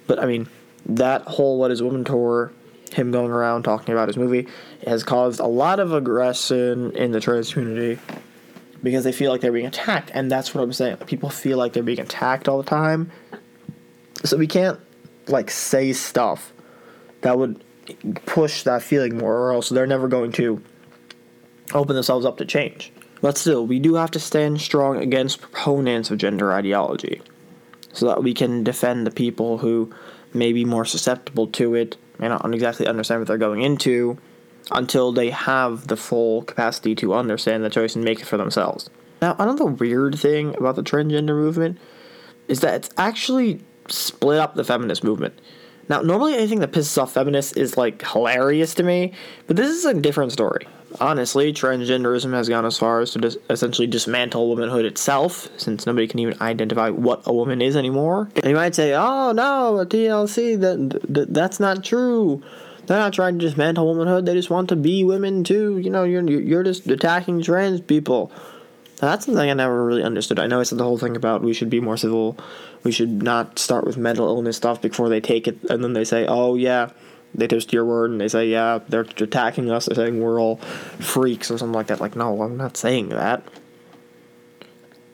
but 0.07 0.19
I 0.19 0.27
mean, 0.27 0.49
that 0.87 1.23
whole 1.23 1.59
What 1.59 1.71
Is 1.71 1.83
Woman 1.83 2.05
tour, 2.05 2.53
him 2.95 3.11
going 3.11 3.31
around 3.31 3.65
talking 3.65 3.93
about 3.93 4.09
his 4.09 4.17
movie, 4.17 4.47
has 4.87 5.03
caused 5.03 5.41
a 5.41 5.47
lot 5.47 5.81
of 5.81 5.93
aggression 5.93 6.97
in 6.97 7.13
the 7.13 7.21
trans 7.21 7.53
community 7.53 8.01
because 8.83 9.05
they 9.05 9.13
feel 9.13 9.31
like 9.31 9.41
they're 9.41 9.53
being 9.53 9.67
attacked. 9.67 10.11
And 10.15 10.31
that's 10.31 10.55
what 10.55 10.63
I'm 10.63 10.73
saying. 10.73 10.97
People 10.99 11.31
feel 11.31 11.59
like 11.59 11.73
they're 11.73 11.83
being 11.83 12.01
attacked 12.01 12.49
all 12.49 12.59
the 12.59 12.69
time. 12.69 13.11
So 14.25 14.37
we 14.37 14.47
can't, 14.47 14.79
like, 15.27 15.51
say 15.51 15.93
stuff 15.93 16.53
that 17.23 17.39
would 17.39 17.63
push 18.27 18.63
that 18.63 18.83
feeling 18.83 19.19
more, 19.19 19.37
or 19.37 19.53
else 19.53 19.69
they're 19.69 19.87
never 19.87 20.09
going 20.09 20.33
to 20.33 20.63
open 21.73 21.95
themselves 21.95 22.25
up 22.25 22.39
to 22.39 22.45
change. 22.45 22.93
But 23.21 23.39
still, 23.39 23.67
we 23.67 23.79
do 23.79 23.95
have 23.95 24.11
to 24.13 24.21
stand 24.21 24.61
strong 24.61 24.99
against 24.99 25.41
proponents 25.41 26.11
of 26.11 26.19
gender 26.19 26.53
ideology 26.53 27.23
so 27.93 28.07
that 28.07 28.23
we 28.23 28.35
can 28.35 28.65
defend 28.65 29.07
the 29.07 29.11
people 29.11 29.59
who 29.59 29.95
may 30.35 30.53
be 30.53 30.65
more 30.65 30.85
susceptible 30.85 31.47
to 31.47 31.75
it, 31.75 31.97
may 32.19 32.29
not 32.29 32.55
exactly 32.55 32.87
understand 32.87 33.21
what 33.21 33.29
they're 33.29 33.39
going 33.39 33.63
into, 33.63 34.19
until 34.71 35.13
they 35.13 35.31
have 35.31 35.89
the 35.89 35.97
full 35.97 36.43
capacity 36.43 36.95
to 36.95 37.15
understand 37.15 37.65
the 37.65 37.71
choice 37.71 37.95
and 37.95 38.05
make 38.05 38.21
it 38.21 38.25
for 38.25 38.37
themselves. 38.37 38.89
Now, 39.21 39.37
another 39.39 39.67
weird 39.67 40.19
thing 40.19 40.57
about 40.57 40.77
the 40.77 40.83
transgender 40.83 41.37
movement 41.37 41.79
is 42.49 42.61
that 42.61 42.75
it's 42.75 42.91
actually 42.97 43.61
split 43.89 44.39
up 44.39 44.55
the 44.55 44.65
feminist 44.65 45.05
movement. 45.05 45.39
Now, 45.89 46.01
normally 46.01 46.35
anything 46.35 46.61
that 46.61 46.73
pisses 46.73 46.97
off 47.01 47.13
feminists 47.13 47.53
is 47.53 47.77
like 47.77 48.07
hilarious 48.07 48.75
to 48.77 48.83
me, 48.83 49.13
but 49.47 49.57
this 49.57 49.71
is 49.71 49.85
a 49.85 49.95
different 49.95 50.33
story. 50.33 50.67
Honestly, 51.01 51.53
transgenderism 51.53 52.33
has 52.33 52.49
gone 52.49 52.65
as 52.65 52.79
far 52.79 53.01
as 53.01 53.11
to 53.13 53.19
dis- 53.19 53.37
essentially 53.51 53.87
dismantle 53.87 54.49
womanhood 54.49 54.85
itself, 54.85 55.49
since 55.57 55.87
nobody 55.87 56.07
can 56.07 56.21
even 56.21 56.41
identify 56.41 56.91
what 56.91 57.23
a 57.27 57.33
woman 57.33 57.61
is 57.61 57.77
anymore. 57.77 58.29
And 58.37 58.45
you 58.45 58.55
might 58.55 58.75
say, 58.75 58.95
"Oh 58.95 59.33
no, 59.33 59.85
TLC, 59.85 60.61
that, 60.61 61.01
that 61.09 61.35
that's 61.35 61.59
not 61.59 61.83
true. 61.83 62.43
They're 62.87 62.99
not 62.99 63.13
trying 63.13 63.39
to 63.39 63.45
dismantle 63.45 63.87
womanhood. 63.87 64.27
They 64.27 64.35
just 64.35 64.51
want 64.51 64.69
to 64.69 64.77
be 64.77 65.05
women 65.05 65.43
too. 65.43 65.79
You 65.79 65.91
know, 65.91 66.05
you're 66.05 66.23
you're 66.31 66.63
just 66.63 66.87
attacking 66.87 67.43
trans 67.43 67.81
people." 67.81 68.31
That's 68.99 69.27
something 69.27 69.51
I 69.51 69.55
never 69.55 69.85
really 69.85 70.05
understood. 70.05 70.39
I 70.39 70.47
know 70.47 70.61
I 70.61 70.63
said 70.63 70.79
the 70.79 70.85
whole 70.85 70.99
thing 70.99 71.17
about 71.17 71.43
we 71.43 71.53
should 71.53 71.69
be 71.69 71.81
more 71.81 71.97
civil, 71.97 72.39
we 72.85 72.93
should 72.93 73.23
not 73.23 73.59
start 73.59 73.85
with 73.85 73.97
mental 73.97 74.27
illness 74.27 74.57
stuff 74.57 74.81
before 74.81 75.09
they 75.09 75.21
take 75.21 75.49
it, 75.49 75.59
and 75.69 75.83
then 75.83 75.93
they 75.95 76.05
say, 76.05 76.27
"Oh 76.27 76.55
yeah." 76.55 76.91
They 77.35 77.47
twist 77.47 77.73
your 77.73 77.85
word 77.85 78.11
and 78.11 78.21
they 78.21 78.29
say, 78.29 78.49
yeah, 78.49 78.79
they're 78.89 79.01
attacking 79.01 79.71
us. 79.71 79.87
They're 79.87 79.97
saying 79.97 80.21
we're 80.21 80.41
all 80.41 80.57
freaks 80.57 81.51
or 81.51 81.59
something 81.59 81.75
like 81.75 81.89
that. 81.89 82.01
Like, 82.01 82.17
no, 82.17 82.43
I'm 82.43 82.57
not 82.57 82.77
saying 82.77 83.09
that. 83.11 83.43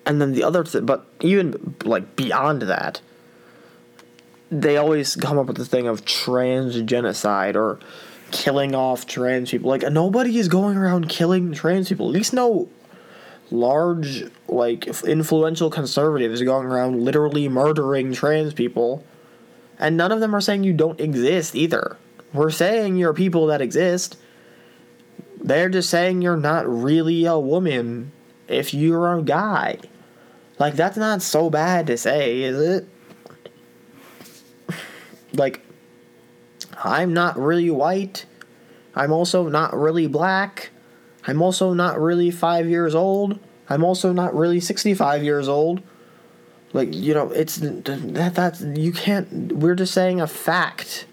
And 0.06 0.20
then 0.20 0.32
the 0.32 0.42
other, 0.42 0.64
th- 0.64 0.84
but 0.84 1.06
even 1.20 1.76
like 1.84 2.16
beyond 2.16 2.62
that, 2.62 3.00
they 4.50 4.76
always 4.76 5.14
come 5.16 5.38
up 5.38 5.46
with 5.46 5.56
the 5.56 5.64
thing 5.64 5.86
of 5.86 6.04
trans 6.04 6.80
genocide 6.82 7.56
or 7.56 7.78
killing 8.32 8.74
off 8.74 9.06
trans 9.06 9.50
people. 9.50 9.70
Like 9.70 9.82
nobody 9.82 10.38
is 10.38 10.48
going 10.48 10.76
around 10.76 11.08
killing 11.08 11.52
trans 11.52 11.88
people. 11.88 12.08
At 12.08 12.12
least 12.12 12.32
no, 12.32 12.68
large, 13.50 14.24
like, 14.48 14.86
influential 15.04 15.70
conservatives 15.70 16.42
going 16.42 16.66
around 16.66 17.02
literally 17.04 17.48
murdering 17.48 18.12
trans 18.12 18.54
people. 18.54 19.04
And 19.78 19.96
none 19.96 20.12
of 20.12 20.20
them 20.20 20.34
are 20.34 20.40
saying 20.40 20.64
you 20.64 20.72
don't 20.72 21.00
exist 21.00 21.54
either. 21.54 21.96
We're 22.32 22.50
saying 22.50 22.96
you're 22.96 23.14
people 23.14 23.46
that 23.46 23.60
exist. 23.60 24.16
They're 25.42 25.68
just 25.68 25.90
saying 25.90 26.22
you're 26.22 26.36
not 26.36 26.68
really 26.68 27.24
a 27.24 27.38
woman 27.38 28.12
if 28.46 28.74
you're 28.74 29.16
a 29.16 29.22
guy. 29.22 29.78
Like, 30.58 30.74
that's 30.74 30.96
not 30.96 31.22
so 31.22 31.48
bad 31.48 31.86
to 31.86 31.96
say, 31.96 32.42
is 32.42 32.60
it? 32.60 32.88
Like, 35.32 35.64
I'm 36.84 37.14
not 37.14 37.38
really 37.38 37.70
white. 37.70 38.26
I'm 38.94 39.12
also 39.12 39.48
not 39.48 39.74
really 39.74 40.06
black. 40.06 40.70
I'm 41.26 41.42
also 41.42 41.72
not 41.72 41.98
really 42.00 42.30
five 42.30 42.68
years 42.68 42.94
old. 42.94 43.38
I'm 43.68 43.84
also 43.84 44.12
not 44.12 44.34
really 44.34 44.60
65 44.60 45.22
years 45.22 45.48
old. 45.48 45.82
Like, 46.72 46.94
you 46.94 47.14
know, 47.14 47.30
it's 47.30 47.56
that 47.56 48.32
that's 48.34 48.60
you 48.60 48.92
can't 48.92 49.52
we're 49.52 49.74
just 49.74 49.92
saying 49.92 50.20
a 50.20 50.26
fact. 50.26 51.06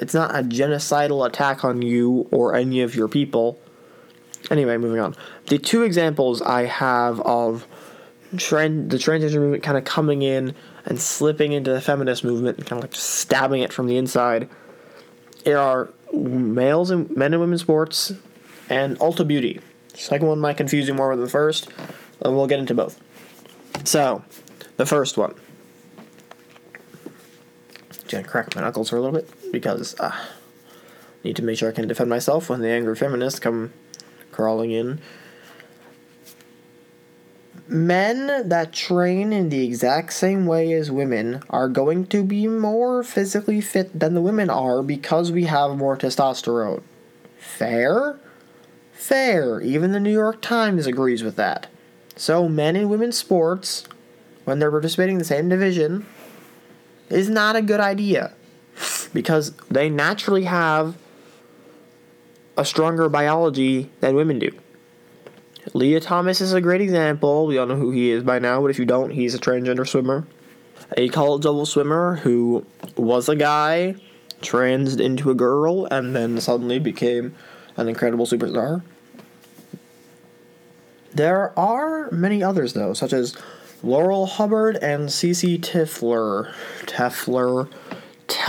It's 0.00 0.14
not 0.14 0.34
a 0.34 0.42
genocidal 0.42 1.26
attack 1.26 1.62
on 1.62 1.82
you 1.82 2.26
or 2.30 2.54
any 2.54 2.80
of 2.80 2.94
your 2.94 3.06
people. 3.06 3.60
Anyway, 4.50 4.78
moving 4.78 4.98
on. 4.98 5.14
The 5.48 5.58
two 5.58 5.82
examples 5.82 6.40
I 6.40 6.64
have 6.64 7.20
of 7.20 7.66
trend 8.38 8.90
the 8.90 8.96
transgender 8.96 9.34
movement 9.34 9.62
kind 9.62 9.76
of 9.76 9.84
coming 9.84 10.22
in 10.22 10.54
and 10.86 10.98
slipping 10.98 11.52
into 11.52 11.70
the 11.70 11.82
feminist 11.82 12.24
movement 12.24 12.56
and 12.56 12.66
kind 12.66 12.82
of 12.82 12.90
like 12.90 12.98
stabbing 12.98 13.60
it 13.60 13.74
from 13.74 13.88
the 13.88 13.98
inside. 13.98 14.48
There 15.44 15.58
are 15.58 15.90
males 16.14 16.90
and 16.90 17.14
men 17.14 17.34
and 17.34 17.40
women 17.40 17.58
sports 17.58 18.14
and 18.70 18.98
Ulta 19.00 19.28
Beauty. 19.28 19.60
Second 19.94 20.28
one 20.28 20.40
might 20.40 20.56
confuse 20.56 20.88
you 20.88 20.94
more 20.94 21.14
than 21.14 21.22
the 21.22 21.30
first, 21.30 21.68
and 22.22 22.34
we'll 22.34 22.46
get 22.46 22.58
into 22.58 22.74
both. 22.74 22.98
So, 23.84 24.24
the 24.78 24.86
first 24.86 25.18
one. 25.18 25.34
Gonna 28.08 28.24
crack 28.24 28.56
my 28.56 28.62
knuckles 28.62 28.88
for 28.88 28.96
a 28.96 29.00
little 29.00 29.20
bit 29.20 29.30
because 29.52 29.98
uh, 30.00 30.12
I 30.12 30.28
need 31.24 31.36
to 31.36 31.42
make 31.42 31.58
sure 31.58 31.68
I 31.68 31.72
can 31.72 31.88
defend 31.88 32.10
myself 32.10 32.48
when 32.48 32.60
the 32.60 32.68
angry 32.68 32.96
feminists 32.96 33.40
come 33.40 33.72
crawling 34.32 34.70
in 34.70 35.00
men 37.70 38.48
that 38.48 38.72
train 38.72 39.32
in 39.32 39.48
the 39.48 39.64
exact 39.64 40.12
same 40.12 40.44
way 40.44 40.72
as 40.72 40.90
women 40.90 41.40
are 41.50 41.68
going 41.68 42.04
to 42.04 42.24
be 42.24 42.48
more 42.48 43.02
physically 43.02 43.60
fit 43.60 43.98
than 43.98 44.14
the 44.14 44.20
women 44.20 44.50
are 44.50 44.82
because 44.82 45.30
we 45.30 45.44
have 45.44 45.76
more 45.76 45.96
testosterone. 45.96 46.82
Fair? 47.38 48.18
Fair. 48.92 49.60
Even 49.60 49.92
the 49.92 50.00
New 50.00 50.12
York 50.12 50.42
Times 50.42 50.86
agrees 50.86 51.22
with 51.22 51.36
that. 51.36 51.68
So, 52.16 52.48
men 52.48 52.76
in 52.76 52.88
women's 52.88 53.16
sports, 53.16 53.84
when 54.44 54.58
they're 54.58 54.70
participating 54.70 55.14
in 55.14 55.20
the 55.20 55.24
same 55.24 55.48
division, 55.48 56.06
is 57.08 57.30
not 57.30 57.56
a 57.56 57.62
good 57.62 57.80
idea 57.80 58.34
because 59.12 59.52
they 59.70 59.88
naturally 59.88 60.44
have 60.44 60.96
a 62.56 62.64
stronger 62.64 63.08
biology 63.08 63.90
than 64.00 64.14
women 64.14 64.38
do. 64.38 64.50
Lia 65.74 66.00
Thomas 66.00 66.40
is 66.40 66.52
a 66.52 66.60
great 66.60 66.80
example. 66.80 67.46
We 67.46 67.58
all 67.58 67.66
know 67.66 67.76
who 67.76 67.90
he 67.90 68.10
is 68.10 68.22
by 68.22 68.38
now, 68.38 68.60
but 68.60 68.70
if 68.70 68.78
you 68.78 68.84
don't, 68.84 69.10
he's 69.10 69.34
a 69.34 69.38
transgender 69.38 69.86
swimmer. 69.86 70.26
A 70.96 71.08
college 71.08 71.44
level 71.44 71.66
swimmer 71.66 72.16
who 72.16 72.66
was 72.96 73.28
a 73.28 73.36
guy, 73.36 73.94
transed 74.40 75.00
into 75.00 75.30
a 75.30 75.34
girl, 75.34 75.86
and 75.86 76.16
then 76.16 76.40
suddenly 76.40 76.78
became 76.78 77.34
an 77.76 77.88
incredible 77.88 78.26
superstar. 78.26 78.82
There 81.12 81.58
are 81.58 82.10
many 82.10 82.42
others, 82.42 82.72
though, 82.72 82.94
such 82.94 83.12
as 83.12 83.36
Laurel 83.82 84.26
Hubbard 84.26 84.76
and 84.76 85.08
Cece 85.08 85.60
Tiffler. 85.60 86.52
Tefler. 86.82 87.70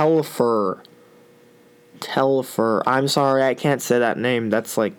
Telfer. 0.02 0.84
Telfer. 2.00 2.84
I'm 2.88 3.08
sorry, 3.08 3.44
I 3.44 3.54
can't 3.54 3.82
say 3.82 4.00
that 4.00 4.18
name. 4.18 4.50
That's 4.50 4.78
like 4.78 4.94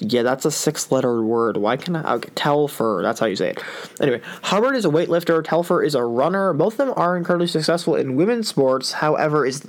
yeah, 0.00 0.22
that's 0.22 0.44
a 0.44 0.50
six 0.50 0.90
letter 0.90 1.22
word. 1.22 1.56
Why 1.58 1.76
can 1.76 1.96
I? 1.96 2.14
Okay, 2.14 2.30
Telfer, 2.34 3.00
that's 3.02 3.20
how 3.20 3.26
you 3.26 3.36
say 3.36 3.50
it. 3.50 3.62
Anyway, 4.00 4.20
Hubbard 4.42 4.74
is 4.74 4.84
a 4.84 4.88
weightlifter, 4.88 5.44
Telfer 5.44 5.82
is 5.82 5.94
a 5.94 6.02
runner. 6.02 6.52
Both 6.52 6.74
of 6.74 6.78
them 6.78 6.94
are 6.96 7.16
incredibly 7.16 7.46
successful 7.46 7.96
in 7.96 8.16
women's 8.16 8.48
sports. 8.48 8.92
However, 8.92 9.44
is 9.44 9.66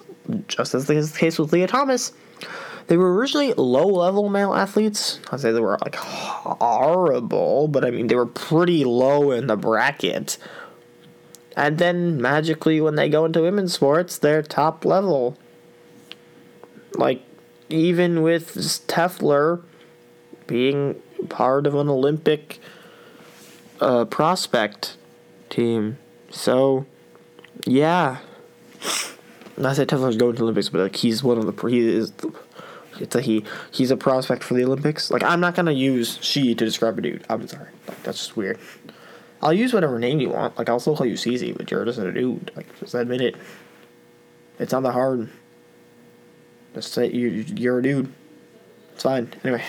just 0.47 0.73
as 0.73 0.89
is 0.89 1.12
the 1.12 1.19
case 1.19 1.38
with 1.38 1.52
Lia 1.52 1.67
Thomas, 1.67 2.13
they 2.88 2.95
were 2.95 3.13
originally 3.13 3.54
low 3.54 3.88
level 3.88 4.30
male 4.30 4.54
athletes. 4.54 5.19
I'd 5.32 5.41
say 5.41 5.52
they 5.52 5.60
were 5.60 5.78
like 5.82 5.95
horrible, 5.95 7.67
but 7.67 7.84
I 7.84 7.91
mean, 7.91 8.08
they 8.08 8.15
were 8.15 8.26
pretty 8.26 8.86
low 8.86 9.32
in 9.32 9.47
the 9.47 9.58
bracket. 9.58 10.38
And 11.58 11.80
then 11.80 12.22
magically, 12.22 12.80
when 12.80 12.93
they 12.96 13.10
go 13.10 13.26
into 13.26 13.41
women's 13.41 13.74
sports, 13.74 14.20
they're 14.20 14.43
top 14.43 14.86
level. 14.86 15.36
Like, 16.93 17.24
even 17.67 18.22
with 18.22 18.54
Tefler 18.88 19.63
being 20.46 21.02
part 21.30 21.65
of 21.65 21.74
an 21.74 21.89
Olympic 21.89 22.60
uh, 23.82 24.06
prospect 24.06 24.98
team. 25.50 25.98
So, 26.30 26.86
yeah. 27.65 28.17
Not 29.58 29.78
say 29.78 29.86
Tefler's 29.86 30.15
going 30.15 30.36
to 30.36 30.43
Olympics, 30.43 30.70
but 30.70 30.82
like 30.82 30.96
he's 30.96 31.24
one 31.24 31.39
of 31.39 31.48
the 31.48 31.67
he 31.67 31.80
is. 31.80 32.13
It's 33.00 33.15
a 33.15 33.22
he. 33.22 33.43
He's 33.72 33.89
a 33.89 33.98
prospect 33.98 34.43
for 34.43 34.54
the 34.54 34.63
Olympics. 34.63 35.10
Like 35.10 35.24
I'm 35.24 35.39
not 35.39 35.56
gonna 35.56 35.72
use 35.72 36.20
she 36.22 36.54
to 36.54 36.65
describe 36.65 37.00
a 37.00 37.02
dude. 37.02 37.26
I'm 37.28 37.48
sorry. 37.48 37.70
Like, 37.88 38.04
that's 38.04 38.20
just 38.20 38.38
weird. 38.38 38.60
I'll 39.41 39.54
use 39.54 39.73
whatever 39.73 40.00
name 40.00 40.19
you 40.19 40.30
want. 40.30 40.58
Like 40.58 40.69
I'll 40.69 40.80
still 40.80 40.95
call 40.95 41.06
you 41.06 41.15
Cece, 41.15 41.56
but 41.56 41.69
you're 41.69 41.86
just 41.86 42.00
a 42.00 42.12
dude. 42.12 42.52
Like 42.56 42.80
just 42.80 42.93
admit 42.93 43.21
it. 43.21 43.36
It's 44.60 44.71
not 44.71 44.84
that 44.84 44.93
hard. 44.93 45.30
Just 46.73 46.93
say 46.93 47.10
you 47.12 47.28
you're 47.30 47.80
a 47.80 47.84
dude. 47.84 48.12
It's 48.93 49.04
fine. 49.04 49.32
Anyway. 49.43 49.63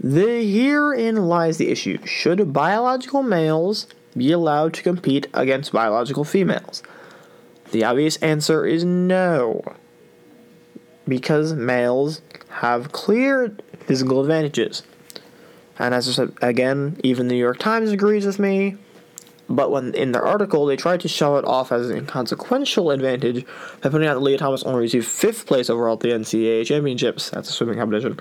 The, 0.00 0.44
herein 0.48 1.16
lies 1.26 1.56
the 1.56 1.70
issue. 1.70 1.98
Should 2.06 2.52
biological 2.52 3.24
males 3.24 3.88
be 4.16 4.30
allowed 4.30 4.74
to 4.74 4.82
compete 4.84 5.26
against 5.34 5.72
biological 5.72 6.24
females? 6.24 6.84
The 7.72 7.84
obvious 7.84 8.16
answer 8.18 8.64
is 8.64 8.84
no. 8.84 9.62
Because 11.08 11.52
males 11.52 12.22
have 12.48 12.92
clear 12.92 13.56
physical 13.80 14.20
advantages. 14.20 14.84
And 15.78 15.94
as 15.94 16.08
I 16.08 16.12
said, 16.12 16.32
again, 16.42 17.00
even 17.04 17.28
the 17.28 17.34
New 17.34 17.40
York 17.40 17.58
Times 17.58 17.90
agrees 17.90 18.26
with 18.26 18.38
me. 18.38 18.76
But 19.50 19.70
when 19.70 19.94
in 19.94 20.12
their 20.12 20.24
article, 20.24 20.66
they 20.66 20.76
tried 20.76 21.00
to 21.00 21.08
show 21.08 21.36
it 21.36 21.44
off 21.46 21.72
as 21.72 21.88
an 21.88 21.96
inconsequential 21.96 22.90
advantage 22.90 23.46
by 23.80 23.88
pointing 23.88 24.08
out 24.08 24.14
that 24.14 24.20
Lia 24.20 24.36
Thomas 24.36 24.62
only 24.64 24.82
received 24.82 25.06
fifth 25.06 25.46
place 25.46 25.70
overall 25.70 25.94
at 25.94 26.00
the 26.00 26.08
NCAA 26.08 26.66
championships. 26.66 27.30
That's 27.30 27.48
a 27.48 27.52
swimming 27.52 27.78
competition. 27.78 28.20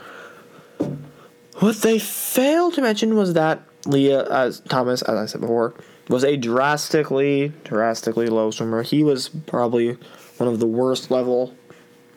What 1.59 1.77
they 1.77 1.99
failed 1.99 2.75
to 2.75 2.81
mention 2.81 3.15
was 3.15 3.33
that 3.33 3.61
Lia 3.85 4.23
as 4.29 4.61
Thomas, 4.61 5.01
as 5.01 5.15
I 5.15 5.25
said 5.25 5.41
before, 5.41 5.73
was 6.07 6.23
a 6.23 6.37
drastically, 6.37 7.51
drastically 7.65 8.27
low 8.27 8.51
swimmer. 8.51 8.83
He 8.83 9.03
was 9.03 9.29
probably 9.29 9.97
one 10.37 10.47
of 10.47 10.59
the 10.59 10.67
worst 10.67 11.11
level 11.11 11.53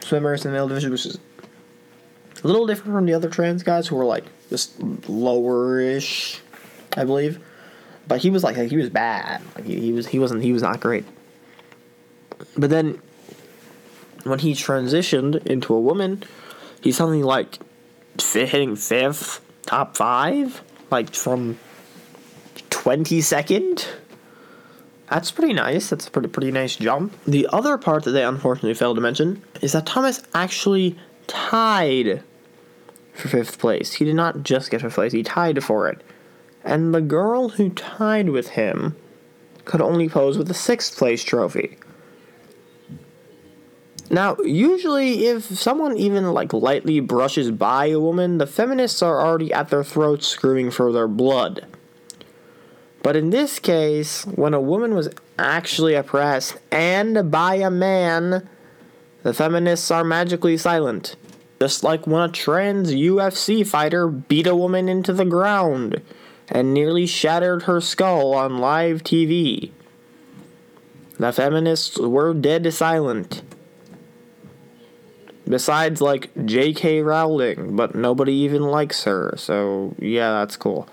swimmers 0.00 0.44
in 0.44 0.53
the 0.53 0.57
male 0.57 0.68
division, 0.68 0.92
which 0.92 1.07
is 1.07 1.18
a 2.44 2.46
little 2.46 2.66
different 2.66 2.94
from 2.94 3.07
the 3.07 3.14
other 3.14 3.29
trans 3.29 3.62
guys 3.62 3.88
who 3.88 3.96
were 3.96 4.05
like 4.05 4.24
just 4.50 4.78
lower-ish, 5.08 6.40
I 6.96 7.04
believe. 7.04 7.40
But 8.06 8.20
he 8.20 8.30
was 8.30 8.44
like, 8.44 8.56
he 8.56 8.76
was 8.76 8.90
bad. 8.90 9.40
Like 9.54 9.64
he, 9.64 9.80
he 9.80 9.92
was 9.92 10.08
he 10.08 10.18
wasn't 10.18 10.42
he 10.42 10.52
was 10.52 10.62
not 10.62 10.80
great. 10.80 11.04
But 12.56 12.68
then 12.70 13.00
when 14.24 14.40
he 14.40 14.52
transitioned 14.52 15.46
into 15.46 15.74
a 15.74 15.80
woman, 15.80 16.24
he's 16.80 16.96
something 16.96 17.22
like 17.22 17.58
hitting 18.20 18.76
fifth, 18.76 19.40
top 19.62 19.96
five, 19.96 20.62
like 20.90 21.14
from 21.14 21.58
22nd. 22.70 23.86
That's 25.08 25.30
pretty 25.30 25.52
nice. 25.52 25.90
That's 25.90 26.06
a 26.06 26.10
pretty 26.10 26.28
pretty 26.28 26.50
nice 26.50 26.76
jump. 26.76 27.14
The 27.26 27.48
other 27.52 27.78
part 27.78 28.04
that 28.04 28.12
they 28.12 28.24
unfortunately 28.24 28.74
failed 28.74 28.96
to 28.96 29.00
mention 29.00 29.42
is 29.60 29.72
that 29.72 29.86
Thomas 29.86 30.22
actually 30.34 30.98
tied 31.26 32.22
for 33.20 33.28
fifth 33.28 33.59
place. 33.59 33.94
He 33.94 34.04
did 34.04 34.16
not 34.16 34.42
just 34.42 34.70
get 34.70 34.80
fifth 34.80 34.94
place, 34.94 35.12
he 35.12 35.22
tied 35.22 35.62
for 35.62 35.88
it. 35.88 36.02
And 36.64 36.94
the 36.94 37.00
girl 37.00 37.50
who 37.50 37.70
tied 37.70 38.30
with 38.30 38.50
him 38.50 38.96
could 39.64 39.80
only 39.80 40.09
pose 40.09 40.37
with 40.37 40.50
a 40.50 40.54
sixth 40.54 40.96
place 40.96 41.22
trophy. 41.22 41.78
Now, 44.12 44.37
usually, 44.42 45.26
if 45.26 45.44
someone 45.44 45.96
even 45.96 46.33
like 46.33 46.52
lightly 46.52 46.98
brushes 46.98 47.52
by 47.52 47.87
a 47.87 48.00
woman, 48.00 48.38
the 48.38 48.46
feminists 48.46 49.02
are 49.02 49.20
already 49.24 49.52
at 49.52 49.68
their 49.68 49.85
throats 49.85 50.26
screaming 50.26 50.72
for 50.72 50.92
their 50.92 51.06
blood. 51.06 51.64
But 53.02 53.14
in 53.14 53.30
this 53.30 53.61
case, 53.61 54.26
when 54.26 54.52
a 54.52 54.61
woman 54.61 54.94
was 54.94 55.09
actually 55.38 55.94
oppressed 55.94 56.59
and 56.72 57.30
by 57.30 57.54
a 57.54 57.70
man, 57.70 58.48
the 59.22 59.33
feminists 59.33 59.90
are 59.90 60.04
magically 60.04 60.56
silent. 60.56 61.16
Just 61.61 61.85
like 61.85 62.07
when 62.07 62.23
a 62.23 62.33
trans 62.33 62.92
UFC 62.92 63.66
fighter 63.66 64.09
beat 64.09 64.46
a 64.46 64.57
woman 64.57 64.88
into 64.88 65.12
the 65.12 65.27
ground 65.27 66.01
and 66.49 66.73
nearly 66.73 67.07
shattered 67.07 67.64
her 67.64 67.83
skull 67.83 68.35
on 68.35 68.59
live 68.59 69.05
TV. 69.05 69.70
The 71.18 71.33
feminists 71.33 71.99
were 71.99 72.33
dead 72.33 72.73
silent. 72.73 73.42
Besides, 75.46 76.01
like, 76.01 76.31
J.K. 76.46 77.03
Rowling, 77.03 77.77
but 77.77 77.94
nobody 77.94 78.33
even 78.33 78.62
likes 78.62 79.05
her, 79.05 79.35
so 79.37 79.94
yeah, 79.99 80.31
that's 80.31 80.57
cool. 80.57 80.88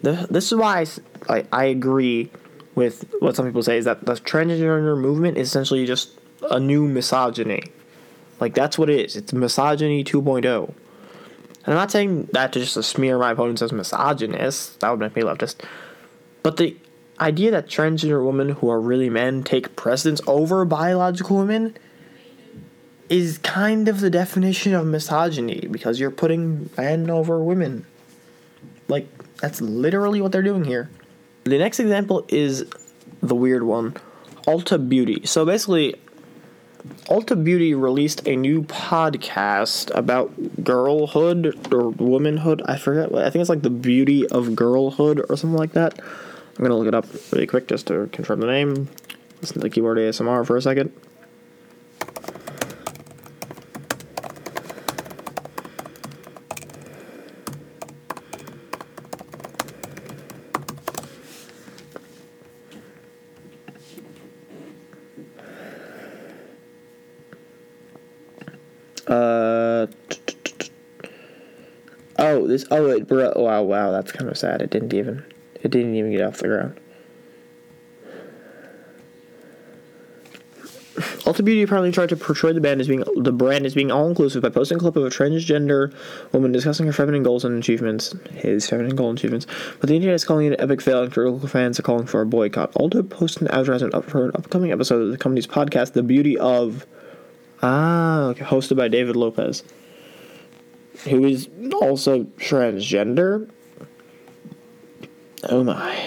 This 0.00 0.52
is 0.52 0.54
why 0.54 0.86
I, 1.28 1.34
I, 1.34 1.44
I 1.52 1.64
agree 1.64 2.30
with 2.74 3.04
what 3.18 3.36
some 3.36 3.46
people 3.46 3.62
say 3.62 3.78
is 3.78 3.84
that 3.84 4.06
the 4.06 4.14
transgender 4.14 4.98
movement 4.98 5.36
is 5.36 5.48
essentially 5.48 5.84
just 5.86 6.12
a 6.50 6.60
new 6.60 6.86
misogyny. 6.86 7.64
Like, 8.44 8.52
that's 8.52 8.76
what 8.76 8.90
it 8.90 9.02
is. 9.06 9.16
It's 9.16 9.32
misogyny 9.32 10.04
2.0. 10.04 10.68
And 10.68 10.76
I'm 11.64 11.72
not 11.72 11.90
saying 11.90 12.28
that 12.34 12.52
to 12.52 12.60
just 12.60 12.74
smear 12.86 13.16
my 13.16 13.30
opponents 13.30 13.62
as 13.62 13.72
misogynists. 13.72 14.76
That 14.80 14.90
would 14.90 15.00
make 15.00 15.16
me 15.16 15.22
leftist. 15.22 15.64
But 16.42 16.58
the 16.58 16.76
idea 17.18 17.50
that 17.52 17.68
transgender 17.68 18.22
women 18.22 18.50
who 18.50 18.68
are 18.68 18.78
really 18.78 19.08
men 19.08 19.44
take 19.44 19.76
precedence 19.76 20.20
over 20.26 20.66
biological 20.66 21.38
women 21.38 21.74
is 23.08 23.38
kind 23.38 23.88
of 23.88 24.00
the 24.00 24.10
definition 24.10 24.74
of 24.74 24.84
misogyny 24.84 25.66
because 25.70 25.98
you're 25.98 26.10
putting 26.10 26.68
men 26.76 27.08
over 27.08 27.42
women. 27.42 27.86
Like, 28.88 29.08
that's 29.38 29.62
literally 29.62 30.20
what 30.20 30.32
they're 30.32 30.42
doing 30.42 30.64
here. 30.64 30.90
The 31.44 31.56
next 31.56 31.80
example 31.80 32.26
is 32.28 32.66
the 33.22 33.34
weird 33.34 33.62
one 33.62 33.96
Ulta 34.46 34.86
Beauty. 34.86 35.24
So 35.24 35.46
basically, 35.46 35.94
Ulta 36.84 37.42
Beauty 37.42 37.74
released 37.74 38.26
a 38.26 38.36
new 38.36 38.62
podcast 38.62 39.90
about 39.94 40.62
girlhood 40.62 41.72
or 41.72 41.88
womanhood. 41.90 42.62
I 42.66 42.76
forget. 42.76 43.14
I 43.14 43.30
think 43.30 43.40
it's 43.40 43.48
like 43.48 43.62
the 43.62 43.70
beauty 43.70 44.26
of 44.28 44.54
girlhood 44.54 45.24
or 45.28 45.36
something 45.36 45.56
like 45.56 45.72
that. 45.72 45.98
I'm 45.98 46.62
gonna 46.62 46.76
look 46.76 46.86
it 46.86 46.94
up 46.94 47.06
really 47.32 47.46
quick 47.46 47.68
just 47.68 47.86
to 47.88 48.08
confirm 48.12 48.40
the 48.40 48.46
name. 48.46 48.88
Listen 49.40 49.54
to 49.54 49.60
the 49.60 49.70
keyboard 49.70 49.98
ASMR 49.98 50.46
for 50.46 50.56
a 50.56 50.62
second. 50.62 50.92
Uh. 69.06 69.86
Oh, 72.16 72.46
Oh. 73.10 73.42
Wow, 73.42 73.62
wow. 73.62 73.90
That's 73.90 74.12
kind 74.12 74.30
of 74.30 74.38
sad. 74.38 74.62
It 74.62 74.70
didn't 74.70 74.94
even. 74.94 75.24
It 75.62 75.70
didn't 75.70 75.94
even 75.94 76.12
get 76.12 76.22
off 76.22 76.38
the 76.38 76.48
ground. 76.48 76.80
Ulta 81.24 81.44
Beauty 81.44 81.62
apparently 81.62 81.90
tried 81.90 82.10
to 82.10 82.16
portray 82.16 82.52
the 82.52 82.60
band 82.60 82.80
as 82.80 82.86
being 82.86 83.02
the 83.16 83.32
brand 83.32 83.66
as 83.66 83.74
being 83.74 83.90
all 83.90 84.06
inclusive 84.06 84.42
by 84.42 84.48
posting 84.48 84.76
a 84.76 84.80
clip 84.80 84.94
of 84.94 85.04
a 85.04 85.10
transgender 85.10 85.92
woman 86.32 86.52
discussing 86.52 86.86
her 86.86 86.92
feminine 86.92 87.24
goals 87.24 87.44
and 87.44 87.58
achievements, 87.58 88.14
his 88.30 88.68
feminine 88.68 88.94
goals 88.94 89.10
and 89.10 89.18
achievements. 89.18 89.46
But 89.80 89.88
the 89.88 89.96
internet 89.96 90.14
is 90.14 90.24
calling 90.24 90.46
it 90.46 90.52
an 90.52 90.60
epic 90.60 90.80
fail, 90.80 91.02
and 91.02 91.12
critical 91.12 91.48
fans 91.48 91.80
are 91.80 91.82
calling 91.82 92.06
for 92.06 92.20
a 92.20 92.26
boycott. 92.26 92.72
Ulta 92.74 93.08
posted 93.08 93.42
an 93.42 93.48
advertisement 93.48 94.08
for 94.08 94.26
an 94.26 94.32
upcoming 94.34 94.70
episode 94.70 95.02
of 95.02 95.10
the 95.10 95.18
company's 95.18 95.48
podcast, 95.48 95.94
The 95.94 96.02
Beauty 96.04 96.38
of, 96.38 96.86
ah, 97.60 98.26
okay, 98.26 98.44
hosted 98.44 98.76
by 98.76 98.86
David 98.86 99.16
Lopez, 99.16 99.64
who 101.04 101.24
is 101.24 101.48
also 101.80 102.24
transgender. 102.38 103.50
Oh 105.48 105.62
my. 105.64 105.98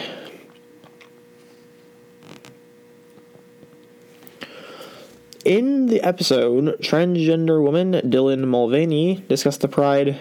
In 5.46 5.86
the 5.86 6.02
episode, 6.02 6.78
transgender 6.82 7.64
woman 7.64 7.94
Dylan 7.94 8.48
Mulvaney 8.48 9.24
discussed 9.30 9.62
the 9.62 9.70
pride 9.70 10.20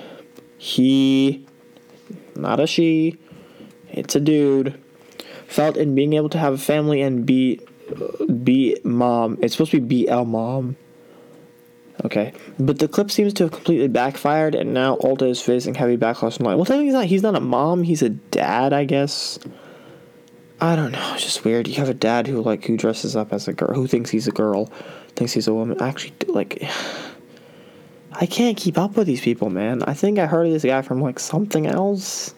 he, 0.58 1.44
not 2.36 2.60
a 2.60 2.66
she, 2.66 3.18
it's 3.90 4.14
a 4.14 4.20
dude, 4.20 4.80
felt 5.48 5.76
in 5.76 5.94
being 5.94 6.12
able 6.12 6.28
to 6.28 6.38
have 6.38 6.54
a 6.54 6.58
family 6.58 7.00
and 7.00 7.26
be 7.26 7.60
be 8.42 8.78
mom. 8.84 9.38
It's 9.42 9.54
supposed 9.54 9.70
to 9.72 9.80
be 9.80 10.06
BL 10.06 10.24
mom. 10.24 10.76
Okay, 12.06 12.32
but 12.60 12.78
the 12.78 12.86
clip 12.86 13.10
seems 13.10 13.34
to 13.34 13.42
have 13.42 13.52
completely 13.52 13.88
backfired, 13.88 14.54
and 14.54 14.72
now 14.72 14.94
Ulta 14.98 15.28
is 15.28 15.42
facing 15.42 15.74
heavy 15.74 15.96
backlash 15.96 16.38
online. 16.38 16.56
Well, 16.56 16.64
technically, 16.64 16.84
he's 16.84 16.94
not. 16.94 17.04
He's 17.06 17.22
not 17.22 17.34
a 17.34 17.40
mom. 17.40 17.82
He's 17.82 18.00
a 18.00 18.10
dad, 18.10 18.72
I 18.72 18.84
guess. 18.84 19.40
I 20.60 20.76
don't 20.76 20.92
know. 20.92 21.14
It's 21.14 21.24
just 21.24 21.44
weird. 21.44 21.66
You 21.66 21.74
have 21.74 21.88
a 21.88 21.94
dad 21.94 22.28
who 22.28 22.40
like 22.42 22.64
who 22.64 22.76
dresses 22.76 23.16
up 23.16 23.32
as 23.32 23.48
a 23.48 23.52
girl, 23.52 23.74
who 23.74 23.88
thinks 23.88 24.08
he's 24.08 24.28
a 24.28 24.30
girl, 24.30 24.66
thinks 25.16 25.32
he's 25.32 25.48
a 25.48 25.52
woman. 25.52 25.82
Actually, 25.82 26.14
like, 26.28 26.62
I 28.12 28.26
can't 28.26 28.56
keep 28.56 28.78
up 28.78 28.96
with 28.96 29.08
these 29.08 29.20
people, 29.20 29.50
man. 29.50 29.82
I 29.82 29.94
think 29.94 30.20
I 30.20 30.26
heard 30.26 30.46
of 30.46 30.52
this 30.52 30.64
guy 30.64 30.82
from 30.82 31.00
like 31.00 31.18
something 31.18 31.66
else. 31.66 32.36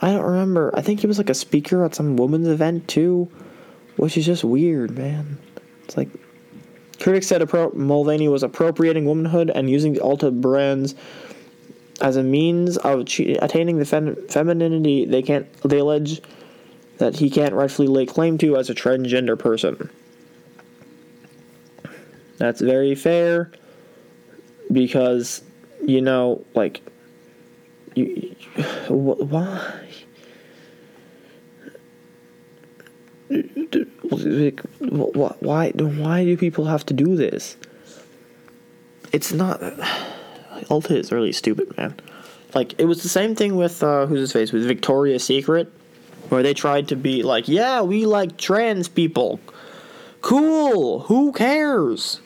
I 0.00 0.12
don't 0.12 0.22
remember. 0.22 0.70
I 0.76 0.80
think 0.80 1.00
he 1.00 1.08
was 1.08 1.18
like 1.18 1.28
a 1.28 1.34
speaker 1.34 1.84
at 1.84 1.96
some 1.96 2.14
women's 2.14 2.46
event 2.46 2.86
too, 2.86 3.28
which 3.96 4.16
is 4.16 4.26
just 4.26 4.44
weird, 4.44 4.96
man. 4.96 5.38
It's 5.82 5.96
like 5.96 6.08
critics 7.00 7.26
said 7.26 7.40
Appro- 7.40 7.74
Mulvaney 7.74 8.28
was 8.28 8.42
appropriating 8.42 9.04
womanhood 9.04 9.50
and 9.50 9.68
using 9.68 9.94
the 9.94 10.00
Ulta 10.00 10.38
brands 10.38 10.94
as 12.00 12.16
a 12.16 12.22
means 12.22 12.76
of 12.78 13.06
che- 13.06 13.36
attaining 13.36 13.78
the 13.78 13.84
fem- 13.84 14.16
femininity 14.28 15.04
they 15.04 15.22
can't. 15.22 15.52
They 15.62 15.78
allege 15.78 16.20
that 16.98 17.16
he 17.16 17.30
can't 17.30 17.54
rightfully 17.54 17.88
lay 17.88 18.06
claim 18.06 18.38
to 18.38 18.56
as 18.56 18.70
a 18.70 18.74
transgender 18.74 19.38
person. 19.38 19.90
That's 22.38 22.60
very 22.60 22.94
fair 22.94 23.50
because, 24.72 25.42
you 25.84 26.00
know, 26.00 26.44
like, 26.54 26.80
you, 27.94 28.34
why? 28.88 29.88
Why? 34.80 35.70
Why 35.70 36.24
do 36.24 36.36
people 36.36 36.64
have 36.66 36.84
to 36.86 36.94
do 36.94 37.16
this? 37.16 37.56
It's 39.12 39.32
not. 39.32 39.60
Ulta 40.68 40.92
is 40.92 41.12
really 41.12 41.32
stupid, 41.32 41.76
man. 41.76 41.94
Like 42.54 42.78
it 42.78 42.86
was 42.86 43.02
the 43.02 43.08
same 43.08 43.34
thing 43.34 43.56
with 43.56 43.82
uh, 43.82 44.06
who's 44.06 44.20
his 44.20 44.32
face 44.32 44.52
with 44.52 44.66
Victoria's 44.66 45.24
Secret, 45.24 45.72
where 46.28 46.42
they 46.42 46.54
tried 46.54 46.88
to 46.88 46.96
be 46.96 47.22
like, 47.22 47.48
yeah, 47.48 47.82
we 47.82 48.06
like 48.06 48.36
trans 48.36 48.88
people. 48.88 49.40
Cool. 50.20 51.00
Who 51.00 51.32
cares? 51.32 52.20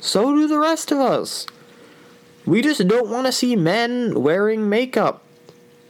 So 0.00 0.34
do 0.34 0.46
the 0.48 0.58
rest 0.58 0.92
of 0.92 0.98
us. 0.98 1.46
We 2.44 2.62
just 2.62 2.86
don't 2.86 3.10
want 3.10 3.26
to 3.26 3.32
see 3.32 3.56
men 3.56 4.20
wearing 4.22 4.68
makeup. 4.68 5.22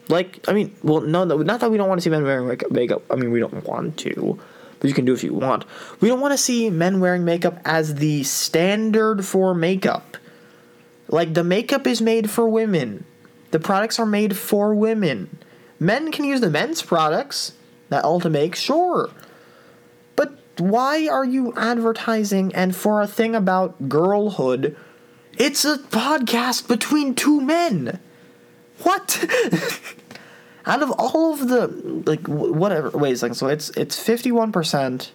Like, 0.08 0.40
I 0.48 0.52
mean, 0.54 0.74
well, 0.82 1.02
no, 1.02 1.24
no, 1.24 1.36
not 1.38 1.60
that 1.60 1.70
we 1.70 1.76
don't 1.76 1.88
want 1.88 2.00
to 2.00 2.02
see 2.02 2.10
men 2.10 2.24
wearing 2.24 2.58
makeup. 2.70 3.02
I 3.10 3.16
mean, 3.16 3.30
we 3.30 3.40
don't 3.40 3.64
want 3.64 3.98
to, 3.98 4.38
but 4.80 4.88
you 4.88 4.94
can 4.94 5.04
do 5.04 5.12
if 5.12 5.24
you 5.24 5.34
want. 5.34 5.64
We 6.00 6.08
don't 6.08 6.20
want 6.20 6.32
to 6.32 6.38
see 6.38 6.70
men 6.70 7.00
wearing 7.00 7.24
makeup 7.24 7.60
as 7.64 7.96
the 7.96 8.22
standard 8.24 9.24
for 9.24 9.54
makeup. 9.54 10.16
Like, 11.08 11.34
the 11.34 11.44
makeup 11.44 11.86
is 11.86 12.02
made 12.02 12.30
for 12.30 12.48
women, 12.48 13.04
the 13.50 13.60
products 13.60 13.98
are 13.98 14.06
made 14.06 14.36
for 14.36 14.74
women. 14.74 15.38
Men 15.80 16.10
can 16.10 16.24
use 16.24 16.40
the 16.40 16.50
men's 16.50 16.82
products 16.82 17.52
that 17.88 18.04
Ulta 18.04 18.30
makes, 18.30 18.60
sure 18.60 19.10
But 20.16 20.38
why 20.58 21.06
are 21.06 21.24
you 21.24 21.52
advertising 21.56 22.52
and 22.54 22.74
for 22.74 23.00
a 23.00 23.06
thing 23.06 23.34
about 23.34 23.88
girlhood? 23.88 24.76
It's 25.38 25.64
a 25.64 25.78
podcast 25.78 26.66
between 26.66 27.14
two 27.14 27.40
men. 27.40 28.00
What? 28.82 29.24
Out 30.68 30.82
of 30.82 30.90
all 30.92 31.32
of 31.32 31.48
the 31.48 31.66
like 32.06 32.28
whatever 32.28 32.90
wait 32.90 33.12
a 33.12 33.16
second, 33.16 33.34
so 33.34 33.48
it's 33.48 33.70
it's 33.70 33.98
fifty 33.98 34.30
one 34.30 34.52
percent. 34.52 35.12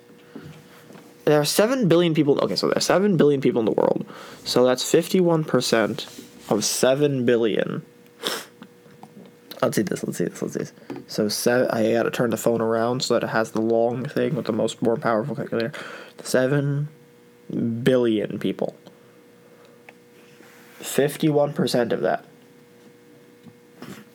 There 1.26 1.40
are 1.40 1.46
seven 1.46 1.88
billion 1.88 2.14
people 2.14 2.40
okay, 2.42 2.58
so 2.58 2.68
there 2.68 2.78
are 2.78 2.82
seven 2.82 3.16
billion 3.16 3.40
people 3.40 3.60
in 3.60 3.66
the 3.66 3.72
world. 3.72 4.06
So 4.44 4.66
that's 4.66 4.90
fifty 4.90 5.22
one 5.22 5.46
percent 5.46 6.08
of 6.50 6.66
seven 6.66 7.26
billion 7.26 7.86
Let's 9.64 9.78
see 9.78 9.84
this. 9.84 10.04
Let's 10.04 10.18
see 10.18 10.26
this. 10.26 10.42
Let's 10.42 10.54
see 10.54 10.60
this. 10.60 10.74
So 11.08 11.30
seven. 11.30 11.70
I 11.72 11.94
got 11.94 12.04
to 12.04 12.12
turn 12.12 12.32
the 12.32 12.38
phone 12.38 12.60
around 12.60 13.02
so 13.02 13.14
that 13.14 13.24
it 13.24 13.30
has 13.30 13.52
the 13.52 13.62
long 13.62 14.04
thing 14.04 14.36
with 14.36 14.46
the 14.46 14.52
most 14.52 14.82
more 14.82 14.98
powerful 14.98 15.36
calculator. 15.36 15.72
Seven 16.22 16.90
billion 17.84 18.40
people. 18.40 18.76
Fifty-one 20.80 21.54
percent 21.54 21.94
of 21.94 22.02
that. 22.02 22.26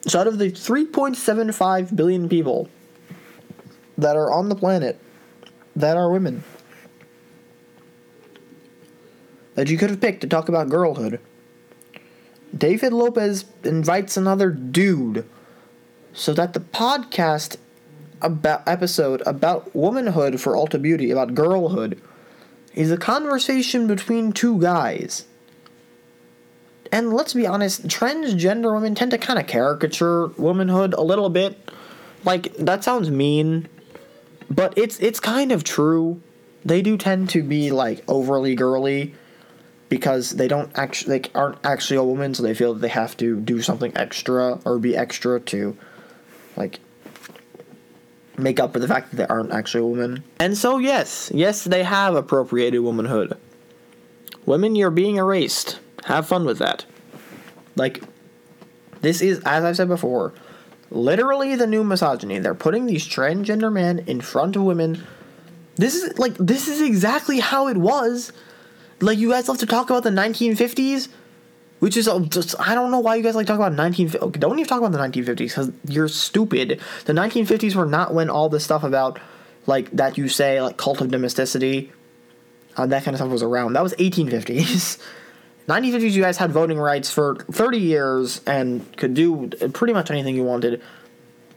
So 0.08 0.20
out 0.20 0.26
of 0.26 0.38
the 0.38 0.50
three 0.50 0.86
point 0.86 1.16
seven 1.16 1.52
five 1.52 1.94
billion 1.94 2.28
people 2.28 2.68
that 3.98 4.16
are 4.16 4.32
on 4.32 4.48
the 4.48 4.54
planet, 4.54 4.98
that 5.76 5.96
are 5.96 6.10
women, 6.10 6.44
that 9.54 9.68
you 9.68 9.76
could 9.76 9.90
have 9.90 10.00
picked 10.00 10.22
to 10.22 10.26
talk 10.26 10.48
about 10.48 10.70
girlhood, 10.70 11.20
David 12.56 12.92
Lopez 12.92 13.44
invites 13.64 14.16
another 14.16 14.50
dude 14.50 15.28
so 16.14 16.32
that 16.32 16.54
the 16.54 16.60
podcast 16.60 17.56
about 18.22 18.66
episode 18.66 19.22
about 19.26 19.74
womanhood 19.74 20.40
for 20.40 20.54
Ulta 20.54 20.80
Beauty, 20.80 21.10
about 21.10 21.34
girlhood, 21.34 22.00
is 22.74 22.90
a 22.90 22.96
conversation 22.96 23.86
between 23.86 24.32
two 24.32 24.60
guys. 24.60 25.26
And 26.90 27.12
let's 27.12 27.34
be 27.34 27.46
honest, 27.46 27.86
transgender 27.86 28.74
women 28.74 28.94
tend 28.94 29.10
to 29.10 29.18
kind 29.18 29.38
of 29.38 29.46
caricature 29.46 30.28
womanhood 30.28 30.94
a 30.94 31.02
little 31.02 31.28
bit. 31.28 31.70
Like 32.24 32.54
that 32.56 32.84
sounds 32.84 33.10
mean, 33.10 33.68
but 34.50 34.76
it's 34.76 34.98
it's 35.00 35.20
kind 35.20 35.52
of 35.52 35.64
true. 35.64 36.20
They 36.64 36.82
do 36.82 36.96
tend 36.96 37.30
to 37.30 37.42
be 37.42 37.70
like 37.70 38.02
overly 38.08 38.54
girly 38.54 39.14
because 39.88 40.30
they 40.30 40.48
don't 40.48 40.70
actually 40.74 41.18
they 41.18 41.30
aren't 41.34 41.58
actually 41.64 41.96
a 41.96 42.04
woman, 42.04 42.34
so 42.34 42.42
they 42.42 42.54
feel 42.54 42.74
that 42.74 42.80
they 42.80 42.88
have 42.88 43.16
to 43.18 43.38
do 43.40 43.62
something 43.62 43.96
extra 43.96 44.58
or 44.64 44.78
be 44.78 44.96
extra 44.96 45.40
to 45.40 45.76
like 46.56 46.80
make 48.36 48.60
up 48.60 48.72
for 48.72 48.78
the 48.78 48.88
fact 48.88 49.10
that 49.10 49.16
they 49.16 49.26
aren't 49.26 49.52
actually 49.52 49.82
a 49.82 49.86
woman. 49.86 50.24
And 50.40 50.56
so 50.56 50.78
yes, 50.78 51.30
yes, 51.34 51.64
they 51.64 51.82
have 51.84 52.14
appropriated 52.14 52.80
womanhood. 52.80 53.36
Women, 54.46 54.76
you're 54.76 54.90
being 54.90 55.16
erased. 55.16 55.78
Have 56.04 56.26
fun 56.26 56.44
with 56.44 56.58
that. 56.58 56.84
Like 57.76 58.02
this 59.00 59.20
is 59.20 59.40
as 59.44 59.64
I've 59.64 59.76
said 59.76 59.88
before, 59.88 60.32
literally 60.90 61.54
the 61.56 61.66
new 61.66 61.84
misogyny. 61.84 62.38
They're 62.38 62.54
putting 62.54 62.86
these 62.86 63.06
transgender 63.06 63.72
men 63.72 64.00
in 64.06 64.20
front 64.20 64.56
of 64.56 64.62
women. 64.62 65.06
This 65.76 65.94
is 65.94 66.18
like 66.18 66.34
this 66.34 66.68
is 66.68 66.80
exactly 66.80 67.40
how 67.40 67.68
it 67.68 67.76
was 67.76 68.32
like 69.00 69.18
you 69.18 69.30
guys 69.30 69.48
love 69.48 69.58
to 69.58 69.66
talk 69.66 69.90
about 69.90 70.02
the 70.02 70.10
1950s, 70.10 71.08
which 71.78 71.96
is 71.96 72.08
just 72.28 72.54
I 72.58 72.74
don't 72.74 72.90
know 72.90 73.00
why 73.00 73.16
you 73.16 73.22
guys 73.22 73.34
like 73.34 73.46
talk 73.46 73.56
about 73.56 73.74
19. 73.74 74.16
Okay, 74.16 74.40
don't 74.40 74.58
even 74.58 74.68
talk 74.68 74.78
about 74.78 74.92
the 74.92 74.98
1950s 74.98 75.36
because 75.36 75.72
you're 75.86 76.08
stupid. 76.08 76.80
The 77.04 77.12
1950s 77.12 77.74
were 77.74 77.86
not 77.86 78.14
when 78.14 78.30
all 78.30 78.48
this 78.48 78.64
stuff 78.64 78.82
about 78.82 79.20
like 79.66 79.90
that 79.92 80.18
you 80.18 80.28
say 80.28 80.60
like 80.60 80.76
cult 80.76 81.00
of 81.00 81.10
domesticity, 81.10 81.92
uh, 82.76 82.86
that 82.86 83.04
kind 83.04 83.14
of 83.14 83.18
stuff 83.18 83.30
was 83.30 83.42
around. 83.42 83.74
That 83.74 83.82
was 83.82 83.94
1850s. 83.94 85.00
1950s, 85.68 86.12
you 86.12 86.22
guys 86.22 86.38
had 86.38 86.50
voting 86.50 86.78
rights 86.78 87.10
for 87.10 87.36
30 87.52 87.78
years 87.78 88.40
and 88.46 88.96
could 88.96 89.14
do 89.14 89.48
pretty 89.72 89.92
much 89.92 90.10
anything 90.10 90.34
you 90.34 90.44
wanted. 90.44 90.82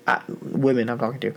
Uh, 0.06 0.20
women, 0.42 0.90
I'm 0.90 1.00
talking 1.00 1.20
to. 1.22 1.34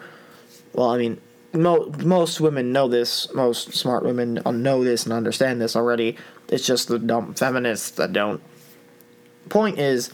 Well, 0.72 0.90
I 0.90 0.98
mean, 0.98 1.20
mo- 1.52 1.92
most 2.02 2.40
women 2.40 2.72
know 2.72 2.88
this. 2.88 3.32
Most 3.32 3.74
smart 3.74 4.04
women 4.04 4.40
know 4.44 4.82
this 4.82 5.04
and 5.04 5.12
understand 5.12 5.60
this 5.60 5.76
already. 5.76 6.16
It's 6.48 6.66
just 6.66 6.88
the 6.88 6.98
dumb 6.98 7.34
feminists 7.34 7.90
that 7.92 8.12
don't. 8.12 8.42
Point 9.48 9.78
is, 9.78 10.12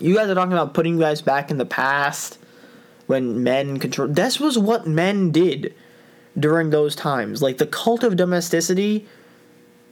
you 0.00 0.14
guys 0.14 0.28
are 0.28 0.34
talking 0.34 0.52
about 0.52 0.74
putting 0.74 0.94
you 0.94 1.00
guys 1.00 1.22
back 1.22 1.50
in 1.50 1.56
the 1.56 1.66
past 1.66 2.38
when 3.06 3.42
men 3.42 3.78
control. 3.78 4.08
This 4.08 4.38
was 4.38 4.58
what 4.58 4.86
men 4.86 5.30
did 5.30 5.74
during 6.38 6.70
those 6.70 6.94
times. 6.94 7.40
Like 7.42 7.58
the 7.58 7.66
cult 7.66 8.04
of 8.04 8.16
domesticity. 8.16 9.06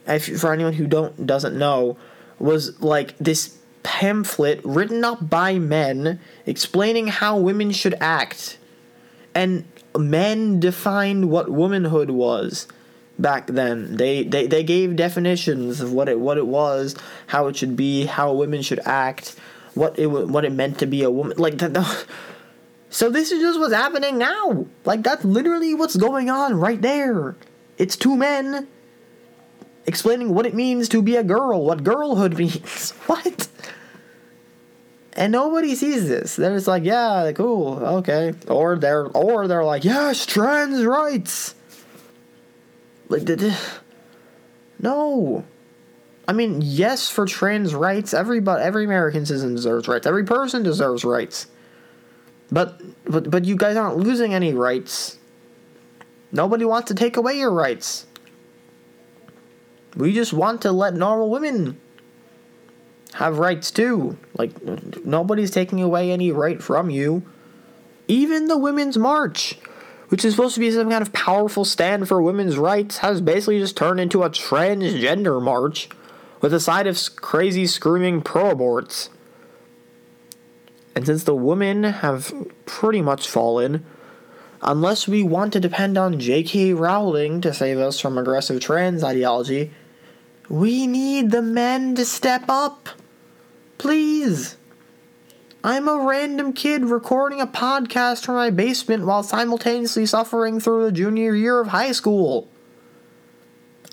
If, 0.07 0.39
for 0.39 0.53
anyone 0.53 0.73
who 0.73 0.87
don't 0.87 1.25
doesn't 1.25 1.57
know, 1.57 1.97
was 2.39 2.81
like 2.81 3.17
this 3.17 3.57
pamphlet 3.83 4.61
written 4.63 5.05
up 5.05 5.29
by 5.29 5.59
men 5.59 6.19
explaining 6.45 7.07
how 7.07 7.37
women 7.37 7.71
should 7.71 7.95
act. 7.99 8.57
And 9.33 9.65
men 9.97 10.59
defined 10.59 11.29
what 11.29 11.49
womanhood 11.49 12.09
was 12.09 12.67
back 13.19 13.47
then. 13.47 13.97
They, 13.97 14.23
they 14.23 14.47
they 14.47 14.63
gave 14.63 14.95
definitions 14.95 15.81
of 15.81 15.93
what 15.93 16.09
it 16.09 16.19
what 16.19 16.37
it 16.37 16.47
was, 16.47 16.95
how 17.27 17.47
it 17.47 17.55
should 17.55 17.75
be, 17.75 18.05
how 18.05 18.33
women 18.33 18.61
should 18.61 18.79
act, 18.85 19.35
what 19.73 19.97
it 19.97 20.07
what 20.07 20.45
it 20.45 20.51
meant 20.51 20.79
to 20.79 20.85
be 20.85 21.03
a 21.03 21.11
woman. 21.11 21.37
Like 21.37 21.57
that. 21.59 22.05
So 22.89 23.09
this 23.09 23.31
is 23.31 23.41
just 23.41 23.59
what's 23.59 23.73
happening 23.73 24.17
now. 24.17 24.65
Like 24.85 25.03
that's 25.03 25.25
literally 25.25 25.73
what's 25.73 25.97
going 25.97 26.29
on 26.29 26.55
right 26.55 26.81
there. 26.81 27.35
It's 27.77 27.97
two 27.97 28.15
men 28.15 28.67
explaining 29.87 30.33
what 30.33 30.45
it 30.45 30.53
means 30.53 30.89
to 30.89 31.01
be 31.01 31.15
a 31.15 31.23
girl, 31.23 31.65
what 31.65 31.83
girlhood 31.83 32.37
means. 32.37 32.91
What? 33.07 33.47
and 35.17 35.31
nobody 35.31 35.73
sees 35.73 36.07
this. 36.07 36.35
They're 36.35 36.53
just 36.53 36.67
like, 36.67 36.83
yeah, 36.83 37.31
cool, 37.33 37.79
okay, 37.83 38.33
or 38.47 38.77
they're 38.77 39.07
or 39.07 39.47
they're 39.47 39.63
like, 39.63 39.83
yes, 39.83 40.25
trans 40.25 40.85
rights. 40.85 41.55
Like, 43.09 43.25
did 43.25 43.55
no. 44.79 45.43
I 46.27 46.33
mean, 46.33 46.61
yes, 46.61 47.09
for 47.09 47.25
trans 47.25 47.73
rights, 47.73 48.13
everybody, 48.13 48.61
every 48.61 48.83
American 48.83 49.25
citizen 49.25 49.55
deserves 49.55 49.87
rights. 49.87 50.05
Every 50.05 50.25
person 50.25 50.61
deserves 50.61 51.03
rights. 51.03 51.47
But 52.51 52.81
but 53.05 53.31
but 53.31 53.45
you 53.45 53.55
guys 53.55 53.75
aren't 53.75 53.97
losing 53.97 54.33
any 54.33 54.53
rights. 54.53 55.17
Nobody 56.31 56.65
wants 56.65 56.89
to 56.89 56.95
take 56.95 57.17
away 57.17 57.39
your 57.39 57.51
rights. 57.51 58.05
We 59.97 60.13
just 60.13 60.31
want 60.31 60.61
to 60.61 60.71
let 60.71 60.93
normal 60.93 61.29
women 61.31 61.81
have 63.13 63.39
rights 63.39 63.71
too. 63.71 64.17
Like, 64.37 64.51
nobody's 65.03 65.49
taking 65.49 65.81
away 65.81 66.11
any 66.11 66.31
right 66.31 66.61
from 66.61 66.91
you. 66.91 67.23
Even 68.07 68.47
the 68.47 68.59
Women's 68.59 68.97
March, 68.97 69.57
which 70.09 70.23
is 70.23 70.35
supposed 70.35 70.53
to 70.53 70.59
be 70.59 70.69
some 70.71 70.91
kind 70.91 71.01
of 71.01 71.11
powerful 71.13 71.65
stand 71.65 72.07
for 72.07 72.21
women's 72.21 72.57
rights, 72.57 72.99
has 72.99 73.21
basically 73.21 73.59
just 73.59 73.75
turned 73.75 73.99
into 73.99 74.21
a 74.21 74.29
transgender 74.29 75.41
march 75.41 75.89
with 76.41 76.53
a 76.53 76.59
side 76.59 76.85
of 76.85 76.99
crazy 77.15 77.65
screaming 77.65 78.21
pro 78.21 78.55
aborts. 78.55 79.09
And 80.95 81.07
since 81.07 81.23
the 81.23 81.35
women 81.35 81.83
have 81.83 82.31
pretty 82.67 83.01
much 83.01 83.27
fallen, 83.27 83.83
unless 84.61 85.07
we 85.07 85.23
want 85.23 85.53
to 85.53 85.59
depend 85.59 85.97
on 85.97 86.19
J.K. 86.19 86.75
Rowling 86.75 87.41
to 87.41 87.51
save 87.51 87.79
us 87.79 87.99
from 87.99 88.17
aggressive 88.17 88.61
trans 88.61 89.03
ideology, 89.03 89.71
we 90.49 90.87
need 90.87 91.31
the 91.31 91.41
men 91.41 91.95
to 91.95 92.05
step 92.05 92.45
up. 92.47 92.89
Please. 93.77 94.57
I'm 95.63 95.87
a 95.87 95.97
random 95.97 96.53
kid 96.53 96.85
recording 96.85 97.41
a 97.41 97.47
podcast 97.47 98.23
from 98.23 98.35
my 98.35 98.49
basement 98.49 99.05
while 99.05 99.23
simultaneously 99.23 100.05
suffering 100.05 100.59
through 100.59 100.85
the 100.85 100.91
junior 100.91 101.35
year 101.35 101.59
of 101.59 101.67
high 101.67 101.91
school. 101.91 102.47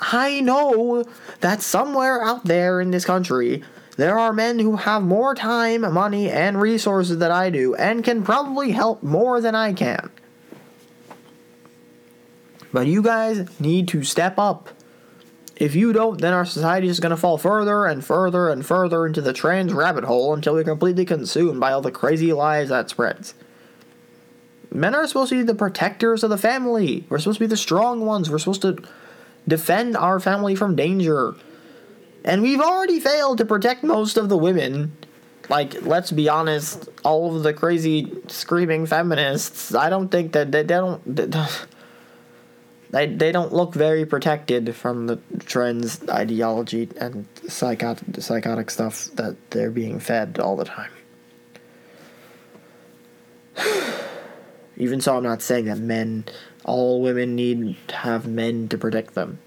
I 0.00 0.40
know 0.40 1.04
that 1.40 1.62
somewhere 1.62 2.22
out 2.22 2.44
there 2.44 2.80
in 2.80 2.90
this 2.90 3.04
country, 3.04 3.64
there 3.96 4.18
are 4.18 4.32
men 4.32 4.58
who 4.58 4.76
have 4.76 5.02
more 5.02 5.34
time, 5.34 5.80
money, 5.92 6.30
and 6.30 6.60
resources 6.60 7.18
than 7.18 7.30
I 7.30 7.50
do, 7.50 7.74
and 7.74 8.04
can 8.04 8.22
probably 8.22 8.72
help 8.72 9.02
more 9.02 9.40
than 9.40 9.54
I 9.54 9.72
can. 9.72 10.10
But 12.72 12.86
you 12.86 13.02
guys 13.02 13.48
need 13.60 13.88
to 13.88 14.02
step 14.02 14.38
up. 14.38 14.68
If 15.56 15.76
you 15.76 15.92
don't, 15.92 16.20
then 16.20 16.32
our 16.32 16.44
society 16.44 16.88
is 16.88 16.98
going 16.98 17.10
to 17.10 17.16
fall 17.16 17.38
further 17.38 17.86
and 17.86 18.04
further 18.04 18.48
and 18.48 18.66
further 18.66 19.06
into 19.06 19.20
the 19.20 19.32
trans 19.32 19.72
rabbit 19.72 20.04
hole 20.04 20.34
until 20.34 20.54
we're 20.54 20.64
completely 20.64 21.04
consumed 21.04 21.60
by 21.60 21.72
all 21.72 21.80
the 21.80 21.92
crazy 21.92 22.32
lies 22.32 22.70
that 22.70 22.90
spreads. 22.90 23.34
Men 24.72 24.94
are 24.96 25.06
supposed 25.06 25.30
to 25.30 25.36
be 25.36 25.42
the 25.44 25.54
protectors 25.54 26.24
of 26.24 26.30
the 26.30 26.38
family. 26.38 27.06
We're 27.08 27.20
supposed 27.20 27.38
to 27.38 27.44
be 27.44 27.48
the 27.48 27.56
strong 27.56 28.04
ones. 28.04 28.28
We're 28.28 28.38
supposed 28.38 28.62
to 28.62 28.78
defend 29.46 29.96
our 29.96 30.18
family 30.18 30.56
from 30.56 30.74
danger. 30.74 31.36
And 32.24 32.42
we've 32.42 32.60
already 32.60 32.98
failed 32.98 33.38
to 33.38 33.44
protect 33.44 33.84
most 33.84 34.16
of 34.16 34.28
the 34.28 34.36
women. 34.36 34.96
Like, 35.48 35.82
let's 35.82 36.10
be 36.10 36.28
honest, 36.28 36.88
all 37.04 37.36
of 37.36 37.44
the 37.44 37.52
crazy 37.52 38.12
screaming 38.26 38.86
feminists, 38.86 39.74
I 39.74 39.90
don't 39.90 40.08
think 40.08 40.32
that 40.32 40.50
they, 40.50 40.62
they 40.62 40.74
don't. 40.74 41.16
They, 41.16 41.46
they, 42.94 43.07
they 43.09 43.33
don't 43.33 43.52
look 43.52 43.74
very 43.74 44.07
protected 44.07 44.72
from 44.76 45.09
the 45.09 45.18
trends, 45.46 46.09
ideology, 46.09 46.88
and 47.00 47.26
psychotic, 47.48 48.22
psychotic 48.22 48.70
stuff 48.70 49.07
that 49.14 49.35
they're 49.50 49.72
being 49.72 49.98
fed 49.98 50.38
all 50.38 50.54
the 50.54 50.64
time. 50.64 50.92
Even 54.76 55.00
so, 55.00 55.16
I'm 55.16 55.24
not 55.24 55.42
saying 55.42 55.64
that 55.64 55.78
men, 55.78 56.24
all 56.64 57.02
women 57.02 57.35
need 57.35 57.76
to 57.88 57.96
have 57.96 58.28
men 58.28 58.68
to 58.68 58.78
protect 58.78 59.14
them. 59.14 59.40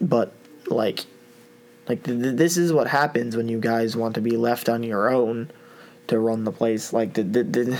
But, 0.00 0.32
like, 0.66 1.06
like 1.88 2.02
th- 2.02 2.20
th- 2.20 2.34
this 2.34 2.56
is 2.56 2.72
what 2.72 2.88
happens 2.88 3.36
when 3.36 3.48
you 3.48 3.60
guys 3.60 3.96
want 3.96 4.16
to 4.16 4.20
be 4.20 4.36
left 4.36 4.68
on 4.68 4.82
your 4.82 5.08
own 5.08 5.52
to 6.08 6.18
run 6.18 6.42
the 6.42 6.50
place. 6.50 6.92
Like, 6.92 7.14
the 7.14 7.78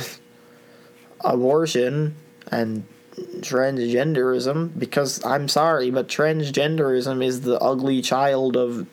abortion 1.25 2.15
and 2.53 2.85
transgenderism 3.16 4.79
because 4.79 5.25
I'm 5.25 5.48
sorry, 5.48 5.90
but 5.90 6.09
transgenderism 6.09 7.25
is 7.25 7.42
the 7.42 7.59
ugly 7.61 8.03
child 8.03 8.57
of 8.57 8.87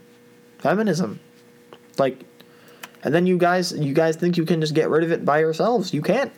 feminism. 0.59 1.19
Like 1.97 2.25
and 3.03 3.13
then 3.13 3.25
you 3.25 3.37
guys 3.37 3.71
you 3.71 3.93
guys 3.93 4.15
think 4.15 4.37
you 4.37 4.45
can 4.45 4.61
just 4.61 4.73
get 4.73 4.89
rid 4.89 5.03
of 5.03 5.11
it 5.11 5.23
by 5.23 5.39
yourselves. 5.39 5.93
You 5.93 6.01
can't. 6.01 6.31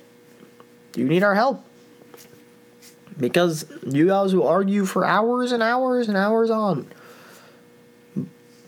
You 0.96 1.06
need 1.06 1.24
our 1.24 1.36
help. 1.36 1.64
Because 3.18 3.66
you 3.86 4.08
guys 4.08 4.34
will 4.34 4.48
argue 4.48 4.86
for 4.86 5.06
hours 5.06 5.52
and 5.52 5.62
hours 5.62 6.08
and 6.08 6.18
hours 6.18 6.50
on 6.50 6.88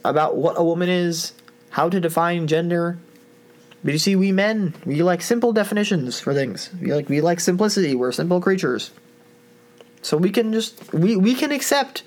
about 0.04 0.36
what 0.36 0.56
a 0.58 0.64
woman 0.64 0.90
is, 0.90 1.34
how 1.70 1.90
to 1.90 2.00
define 2.00 2.48
gender. 2.48 2.98
But 3.84 3.94
you 3.94 4.00
see, 4.00 4.16
we 4.16 4.32
men, 4.32 4.76
we 4.86 5.02
like 5.02 5.22
simple 5.22 5.54
definitions 5.54 6.20
for 6.20 6.34
things. 6.34 6.70
We 6.82 6.94
like 6.94 7.10
we 7.10 7.22
like 7.22 7.40
simplicity. 7.40 7.96
We're 7.96 8.12
simple 8.12 8.42
creatures. 8.42 8.92
So 10.04 10.18
we 10.18 10.30
can 10.30 10.52
just 10.52 10.94
we, 10.94 11.16
we 11.16 11.34
can 11.34 11.52
accept 11.52 12.04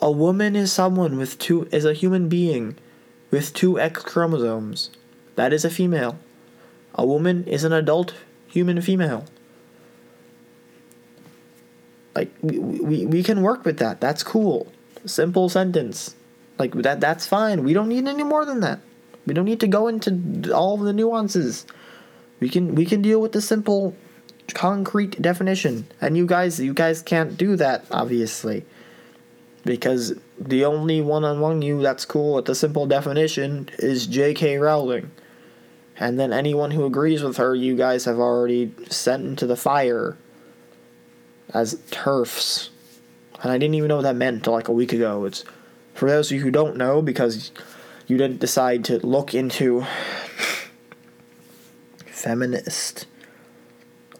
a 0.00 0.10
woman 0.10 0.56
is 0.56 0.72
someone 0.72 1.16
with 1.16 1.38
two 1.38 1.68
is 1.70 1.84
a 1.84 1.92
human 1.92 2.28
being 2.28 2.76
with 3.30 3.52
two 3.54 3.78
X 3.78 4.02
chromosomes. 4.02 4.90
That 5.36 5.52
is 5.52 5.64
a 5.64 5.70
female. 5.70 6.18
A 6.94 7.06
woman 7.06 7.44
is 7.44 7.64
an 7.64 7.72
adult 7.72 8.14
human 8.48 8.80
female. 8.80 9.26
Like 12.14 12.32
we, 12.40 12.58
we, 12.58 13.06
we 13.06 13.22
can 13.22 13.42
work 13.42 13.64
with 13.64 13.78
that. 13.78 14.00
That's 14.00 14.22
cool. 14.22 14.72
Simple 15.04 15.50
sentence. 15.50 16.16
Like 16.58 16.72
that 16.74 17.00
that's 17.00 17.26
fine. 17.26 17.62
We 17.62 17.74
don't 17.74 17.88
need 17.88 18.08
any 18.08 18.24
more 18.24 18.46
than 18.46 18.60
that. 18.60 18.80
We 19.26 19.34
don't 19.34 19.44
need 19.44 19.60
to 19.60 19.68
go 19.68 19.86
into 19.86 20.50
all 20.54 20.78
the 20.78 20.94
nuances. 20.94 21.66
We 22.40 22.48
can 22.48 22.74
we 22.74 22.86
can 22.86 23.02
deal 23.02 23.20
with 23.20 23.32
the 23.32 23.42
simple 23.42 23.94
concrete 24.52 25.20
definition. 25.20 25.86
And 26.00 26.16
you 26.16 26.26
guys 26.26 26.60
you 26.60 26.74
guys 26.74 27.02
can't 27.02 27.36
do 27.36 27.56
that 27.56 27.84
obviously. 27.90 28.64
Because 29.64 30.14
the 30.38 30.64
only 30.64 31.00
one 31.00 31.24
among 31.24 31.62
you 31.62 31.82
that's 31.82 32.04
cool 32.04 32.34
with 32.34 32.46
the 32.46 32.54
simple 32.54 32.86
definition 32.86 33.68
is 33.78 34.08
J.K. 34.08 34.58
Rowling. 34.58 35.12
And 35.98 36.18
then 36.18 36.32
anyone 36.32 36.72
who 36.72 36.84
agrees 36.84 37.22
with 37.22 37.36
her, 37.36 37.54
you 37.54 37.76
guys 37.76 38.06
have 38.06 38.18
already 38.18 38.74
sent 38.88 39.24
into 39.24 39.46
the 39.46 39.54
fire 39.56 40.16
as 41.54 41.76
TERFs. 41.90 42.70
And 43.42 43.52
I 43.52 43.58
didn't 43.58 43.74
even 43.74 43.88
know 43.88 43.96
what 43.96 44.02
that 44.02 44.16
meant 44.16 44.38
until 44.38 44.54
like 44.54 44.68
a 44.68 44.72
week 44.72 44.92
ago. 44.92 45.24
It's 45.26 45.44
for 45.94 46.08
those 46.08 46.30
of 46.30 46.36
you 46.36 46.42
who 46.42 46.50
don't 46.50 46.76
know, 46.76 47.02
because 47.02 47.52
you 48.06 48.16
didn't 48.16 48.40
decide 48.40 48.84
to 48.86 49.04
look 49.06 49.34
into 49.34 49.84
feminist 52.06 53.06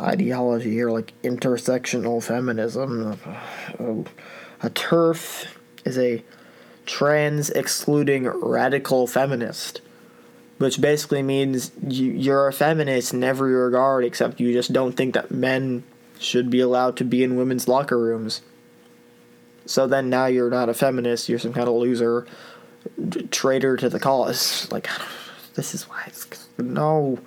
ideology 0.01 0.81
or 0.81 0.91
like 0.91 1.13
intersectional 1.23 2.23
feminism. 2.23 3.19
A 4.63 4.71
TERF 4.71 5.47
is 5.85 5.99
a 5.99 6.23
trans 6.87 7.51
excluding 7.51 8.25
radical 8.27 9.07
feminist, 9.07 9.81
which 10.59 10.81
basically 10.81 11.23
means 11.23 11.73
you, 11.87 12.13
you're 12.13 12.49
a 12.49 12.53
feminist 12.53 13.13
in 13.13 13.25
every 13.25 13.55
regard 13.55 14.05
except 14.05 14.41
you 14.41 14.53
just 14.53 14.73
don't 14.73 14.97
think 14.97 15.15
that 15.15 15.31
men 15.31 15.85
should 16.19 16.51
be 16.51 16.61
allowed 16.61 16.97
to 16.97 17.05
be 17.05 17.23
in 17.25 17.37
women's 17.37 17.69
locker 17.69 17.99
rooms. 17.99 18.43
So 19.67 19.87
then 19.87 20.11
now 20.11 20.27
you're 20.27 20.51
not 20.51 20.69
a 20.69 20.75
feminist, 20.75 21.29
you're 21.29 21.39
some 21.39 21.53
kind 21.53 21.69
of 21.69 21.75
loser, 21.75 22.27
traitor 23.31 23.77
to 23.77 23.89
the 23.89 24.01
cause. 24.01 24.71
Like, 24.71 24.89
this 25.55 25.75
is 25.75 25.89
why 25.89 26.05
it's. 26.07 26.27
No. 26.59 27.19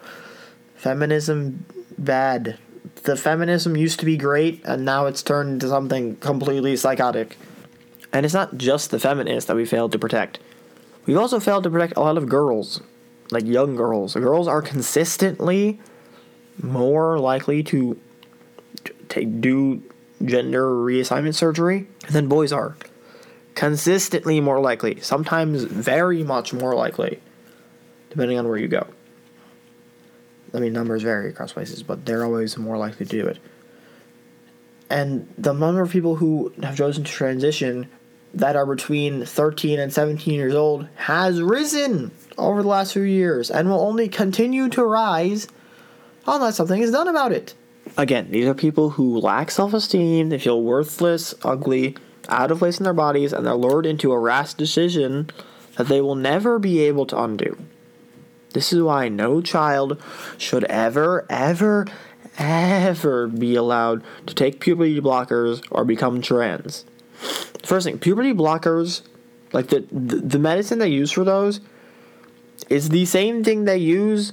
Feminism, 0.75 1.65
bad. 1.97 2.57
The 3.03 3.15
feminism 3.15 3.75
used 3.75 3.99
to 3.99 4.05
be 4.05 4.17
great, 4.17 4.63
and 4.65 4.85
now 4.85 5.05
it's 5.05 5.21
turned 5.21 5.53
into 5.53 5.67
something 5.67 6.15
completely 6.17 6.75
psychotic. 6.75 7.37
And 8.13 8.25
it's 8.25 8.33
not 8.33 8.57
just 8.57 8.91
the 8.91 8.99
feminists 8.99 9.47
that 9.47 9.55
we 9.55 9.65
failed 9.65 9.91
to 9.91 9.99
protect. 9.99 10.39
We've 11.05 11.17
also 11.17 11.39
failed 11.39 11.63
to 11.63 11.69
protect 11.69 11.97
a 11.97 12.01
lot 12.01 12.17
of 12.17 12.27
girls, 12.27 12.81
like 13.31 13.45
young 13.45 13.75
girls. 13.75 14.15
Girls 14.15 14.47
are 14.47 14.61
consistently 14.61 15.79
more 16.61 17.19
likely 17.19 17.61
to 17.63 17.99
take 19.09 19.41
do 19.41 19.83
gender 20.23 20.67
reassignment 20.67 21.35
surgery 21.35 21.87
than 22.09 22.27
boys 22.27 22.51
are. 22.51 22.77
Consistently 23.53 24.41
more 24.41 24.59
likely, 24.59 24.99
sometimes 25.01 25.63
very 25.63 26.23
much 26.23 26.53
more 26.53 26.75
likely, 26.75 27.21
depending 28.09 28.37
on 28.37 28.47
where 28.47 28.57
you 28.57 28.67
go. 28.67 28.87
I 30.53 30.59
mean, 30.59 30.73
numbers 30.73 31.03
vary 31.03 31.29
across 31.29 31.53
places, 31.53 31.83
but 31.83 32.05
they're 32.05 32.23
always 32.23 32.57
more 32.57 32.77
likely 32.77 33.05
to 33.05 33.21
do 33.21 33.27
it. 33.27 33.39
And 34.89 35.31
the 35.37 35.53
number 35.53 35.81
of 35.81 35.89
people 35.89 36.15
who 36.15 36.53
have 36.61 36.77
chosen 36.77 37.03
to 37.03 37.11
transition 37.11 37.89
that 38.33 38.55
are 38.55 38.65
between 38.65 39.25
13 39.25 39.79
and 39.79 39.91
17 39.91 40.33
years 40.33 40.53
old 40.53 40.87
has 40.95 41.41
risen 41.41 42.11
over 42.37 42.61
the 42.61 42.67
last 42.67 42.93
few 42.93 43.03
years 43.03 43.49
and 43.49 43.69
will 43.69 43.79
only 43.79 44.09
continue 44.09 44.69
to 44.69 44.83
rise 44.83 45.47
unless 46.27 46.57
something 46.57 46.81
is 46.81 46.91
done 46.91 47.07
about 47.07 47.31
it. 47.31 47.55
Again, 47.97 48.29
these 48.31 48.45
are 48.45 48.53
people 48.53 48.91
who 48.91 49.19
lack 49.19 49.51
self 49.51 49.73
esteem, 49.73 50.29
they 50.29 50.39
feel 50.39 50.61
worthless, 50.61 51.33
ugly, 51.43 51.95
out 52.27 52.51
of 52.51 52.59
place 52.59 52.79
in 52.79 52.83
their 52.83 52.93
bodies, 52.93 53.31
and 53.31 53.45
they're 53.45 53.55
lured 53.55 53.85
into 53.85 54.11
a 54.11 54.19
rash 54.19 54.53
decision 54.53 55.29
that 55.77 55.87
they 55.87 56.01
will 56.01 56.15
never 56.15 56.59
be 56.59 56.79
able 56.81 57.05
to 57.05 57.21
undo. 57.21 57.57
This 58.55 58.71
is 58.71 58.81
why 58.81 59.09
no 59.09 59.41
child 59.41 60.01
should 60.37 60.63
ever, 60.63 61.25
ever, 61.29 61.85
ever 62.39 63.27
be 63.27 63.53
allowed 63.55 64.01
to 64.27 64.33
take 64.33 64.61
puberty 64.61 65.01
blockers 65.01 65.61
or 65.71 65.83
become 65.83 66.21
trans. 66.21 66.85
First 67.63 67.85
thing, 67.85 67.99
puberty 67.99 68.31
blockers, 68.31 69.01
like 69.51 69.67
the, 69.67 69.81
the, 69.91 70.15
the 70.15 70.39
medicine 70.39 70.79
they 70.79 70.87
use 70.87 71.11
for 71.11 71.25
those, 71.25 71.59
is 72.69 72.87
the 72.89 73.03
same 73.03 73.43
thing 73.43 73.65
they 73.65 73.77
use 73.77 74.31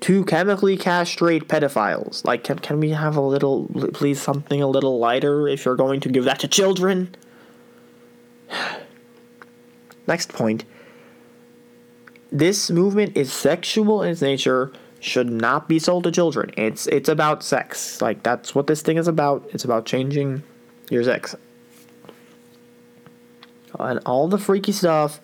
to 0.00 0.24
chemically 0.24 0.76
castrate 0.76 1.46
pedophiles. 1.46 2.24
Like, 2.24 2.42
can, 2.42 2.58
can 2.58 2.80
we 2.80 2.90
have 2.90 3.16
a 3.16 3.20
little, 3.20 3.68
please, 3.92 4.20
something 4.20 4.60
a 4.62 4.66
little 4.66 4.98
lighter 4.98 5.46
if 5.46 5.64
you're 5.64 5.76
going 5.76 6.00
to 6.00 6.08
give 6.08 6.24
that 6.24 6.40
to 6.40 6.48
children? 6.48 7.14
Next 10.08 10.32
point. 10.32 10.64
This 12.34 12.68
movement 12.68 13.16
is 13.16 13.32
sexual 13.32 14.02
in 14.02 14.10
its 14.10 14.20
nature, 14.20 14.72
should 14.98 15.30
not 15.30 15.68
be 15.68 15.78
sold 15.78 16.02
to 16.02 16.10
children. 16.10 16.50
It's 16.56 16.88
it's 16.88 17.08
about 17.08 17.44
sex. 17.44 18.02
Like 18.02 18.24
that's 18.24 18.56
what 18.56 18.66
this 18.66 18.82
thing 18.82 18.96
is 18.96 19.06
about. 19.06 19.48
It's 19.52 19.64
about 19.64 19.86
changing 19.86 20.42
your 20.90 21.04
sex. 21.04 21.36
And 23.78 24.00
all 24.04 24.26
the 24.26 24.38
freaky 24.38 24.72
stuff 24.72 25.20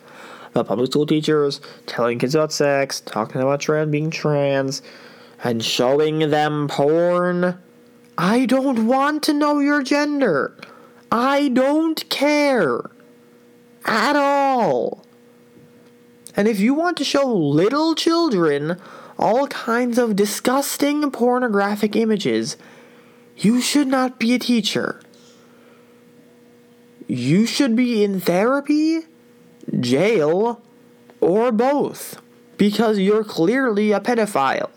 about 0.52 0.68
public 0.68 0.92
school 0.92 1.04
teachers 1.04 1.60
telling 1.86 2.20
kids 2.20 2.36
about 2.36 2.52
sex, 2.52 3.00
talking 3.00 3.40
about 3.40 3.58
trans 3.58 3.90
being 3.90 4.12
trans, 4.12 4.80
and 5.42 5.64
showing 5.64 6.30
them 6.30 6.68
porn. 6.68 7.58
I 8.16 8.46
don't 8.46 8.86
want 8.86 9.24
to 9.24 9.32
know 9.32 9.58
your 9.58 9.82
gender. 9.82 10.56
I 11.10 11.48
don't 11.48 12.08
care. 12.08 12.88
At 13.84 14.14
all. 14.14 15.04
And 16.40 16.48
if 16.48 16.58
you 16.58 16.72
want 16.72 16.96
to 16.96 17.04
show 17.04 17.26
little 17.26 17.94
children 17.94 18.80
all 19.18 19.46
kinds 19.48 19.98
of 19.98 20.16
disgusting 20.16 21.10
pornographic 21.10 21.94
images, 21.94 22.56
you 23.36 23.60
should 23.60 23.88
not 23.88 24.18
be 24.18 24.32
a 24.32 24.38
teacher. 24.38 25.02
You 27.06 27.44
should 27.44 27.76
be 27.76 28.02
in 28.02 28.20
therapy 28.20 29.00
jail, 29.80 30.62
or 31.20 31.52
both, 31.52 32.22
because 32.56 32.98
you're 32.98 33.22
clearly 33.22 33.92
a 33.92 34.00
pedophile. 34.00 34.70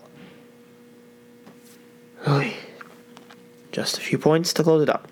Just 3.72 3.96
a 3.96 4.02
few 4.02 4.18
points 4.18 4.52
to 4.52 4.62
close 4.62 4.82
it 4.82 4.90
up. 4.90 5.08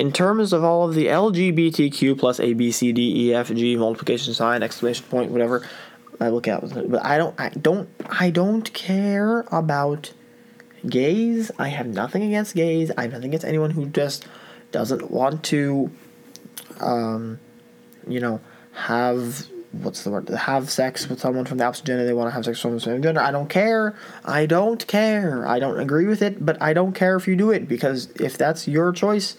In 0.00 0.12
terms 0.12 0.54
of 0.54 0.64
all 0.64 0.88
of 0.88 0.94
the 0.94 1.08
LGBTQ 1.08 2.18
plus 2.18 2.40
A 2.40 2.54
B 2.54 2.72
C 2.72 2.90
D 2.90 3.26
E 3.26 3.34
F 3.34 3.48
G 3.48 3.76
multiplication 3.76 4.32
sign 4.32 4.62
exclamation 4.62 5.04
point 5.10 5.30
whatever 5.30 5.68
I 6.18 6.30
look 6.30 6.48
at, 6.48 6.62
but 6.90 7.04
I 7.04 7.18
don't 7.18 7.38
I 7.38 7.50
don't 7.50 7.86
I 8.08 8.30
don't 8.30 8.72
care 8.72 9.44
about 9.52 10.14
gays. 10.88 11.50
I 11.58 11.68
have 11.68 11.86
nothing 11.86 12.22
against 12.22 12.54
gays. 12.54 12.90
I 12.96 13.02
have 13.02 13.12
nothing 13.12 13.28
against 13.28 13.44
anyone 13.44 13.72
who 13.72 13.84
just 13.90 14.26
doesn't 14.72 15.10
want 15.10 15.44
to, 15.44 15.90
um, 16.80 17.38
you 18.08 18.20
know, 18.20 18.40
have 18.72 19.48
what's 19.72 20.02
the 20.04 20.10
word? 20.10 20.30
Have 20.30 20.70
sex 20.70 21.10
with 21.10 21.20
someone 21.20 21.44
from 21.44 21.58
the 21.58 21.64
opposite 21.64 21.84
gender. 21.84 22.06
They 22.06 22.14
want 22.14 22.28
to 22.28 22.34
have 22.34 22.46
sex 22.46 22.56
with 22.56 22.62
someone 22.62 22.80
from 22.80 22.92
the 22.92 22.96
same 22.96 23.02
gender. 23.02 23.20
I 23.20 23.32
don't 23.32 23.50
care. 23.50 23.94
I 24.24 24.46
don't 24.46 24.86
care. 24.86 25.46
I 25.46 25.58
don't 25.58 25.78
agree 25.78 26.06
with 26.06 26.22
it, 26.22 26.42
but 26.42 26.56
I 26.62 26.72
don't 26.72 26.94
care 26.94 27.16
if 27.16 27.28
you 27.28 27.36
do 27.36 27.50
it 27.50 27.68
because 27.68 28.08
if 28.12 28.38
that's 28.38 28.66
your 28.66 28.92
choice, 28.92 29.36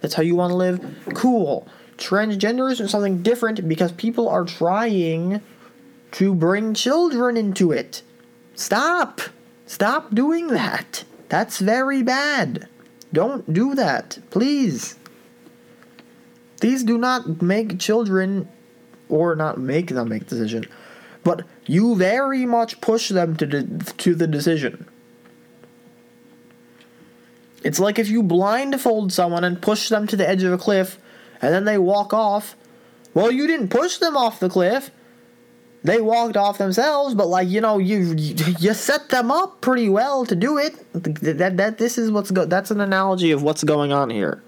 that's 0.00 0.14
how 0.14 0.22
you 0.22 0.36
want 0.36 0.50
to 0.50 0.56
live. 0.56 0.80
Cool. 1.14 1.66
Transgender 1.96 2.70
is 2.70 2.90
something 2.90 3.22
different 3.22 3.68
because 3.68 3.92
people 3.92 4.28
are 4.28 4.44
trying 4.44 5.40
to 6.12 6.34
bring 6.34 6.74
children 6.74 7.36
into 7.36 7.72
it. 7.72 8.02
Stop. 8.54 9.20
Stop 9.66 10.14
doing 10.14 10.48
that. 10.48 11.04
That's 11.28 11.58
very 11.58 12.02
bad. 12.02 12.68
Don't 13.12 13.52
do 13.52 13.74
that, 13.74 14.18
please. 14.30 14.96
These 16.60 16.82
do 16.84 16.98
not 16.98 17.40
make 17.42 17.78
children, 17.78 18.48
or 19.08 19.36
not 19.36 19.58
make 19.58 19.88
them 19.88 20.08
make 20.08 20.26
decision, 20.26 20.64
but 21.24 21.44
you 21.66 21.94
very 21.94 22.46
much 22.46 22.80
push 22.80 23.08
them 23.10 23.36
to 23.36 23.46
de- 23.46 23.78
to 23.94 24.14
the 24.14 24.26
decision. 24.26 24.86
It's 27.62 27.78
like 27.78 27.98
if 27.98 28.08
you 28.08 28.22
blindfold 28.22 29.12
someone 29.12 29.44
and 29.44 29.60
push 29.60 29.88
them 29.88 30.06
to 30.06 30.16
the 30.16 30.28
edge 30.28 30.42
of 30.42 30.52
a 30.52 30.58
cliff, 30.58 30.98
and 31.40 31.52
then 31.52 31.64
they 31.64 31.78
walk 31.78 32.12
off. 32.12 32.56
Well, 33.14 33.30
you 33.30 33.46
didn't 33.46 33.68
push 33.68 33.98
them 33.98 34.16
off 34.16 34.40
the 34.40 34.48
cliff. 34.48 34.90
They 35.84 36.00
walked 36.00 36.36
off 36.36 36.58
themselves, 36.58 37.14
but 37.14 37.28
like 37.28 37.48
you 37.48 37.60
know, 37.60 37.78
you 37.78 38.14
you 38.16 38.74
set 38.74 39.08
them 39.10 39.30
up 39.30 39.60
pretty 39.60 39.88
well 39.88 40.26
to 40.26 40.34
do 40.34 40.58
it. 40.58 40.74
That 40.92 41.56
that 41.56 41.78
this 41.78 41.98
is 41.98 42.10
what's 42.10 42.30
go. 42.30 42.44
That's 42.44 42.70
an 42.70 42.80
analogy 42.80 43.30
of 43.30 43.42
what's 43.42 43.64
going 43.64 43.92
on 43.92 44.10
here. 44.10 44.42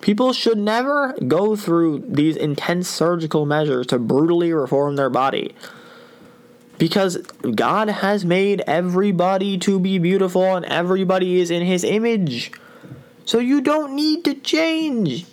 People 0.00 0.32
should 0.32 0.58
never 0.58 1.14
go 1.28 1.54
through 1.54 2.04
these 2.08 2.36
intense 2.36 2.88
surgical 2.88 3.46
measures 3.46 3.86
to 3.88 3.98
brutally 4.00 4.52
reform 4.52 4.96
their 4.96 5.10
body. 5.10 5.54
Because 6.82 7.18
God 7.54 7.86
has 7.86 8.24
made 8.24 8.60
everybody 8.66 9.56
to 9.58 9.78
be 9.78 10.00
beautiful 10.00 10.56
and 10.56 10.64
everybody 10.64 11.38
is 11.38 11.48
in 11.48 11.64
His 11.64 11.84
image. 11.84 12.50
So 13.24 13.38
you 13.38 13.60
don't 13.60 13.94
need 13.94 14.24
to 14.24 14.34
change. 14.34 15.24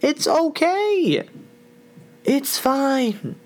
It's 0.00 0.26
okay. 0.26 1.28
It's 2.24 2.58
fine. 2.58 3.36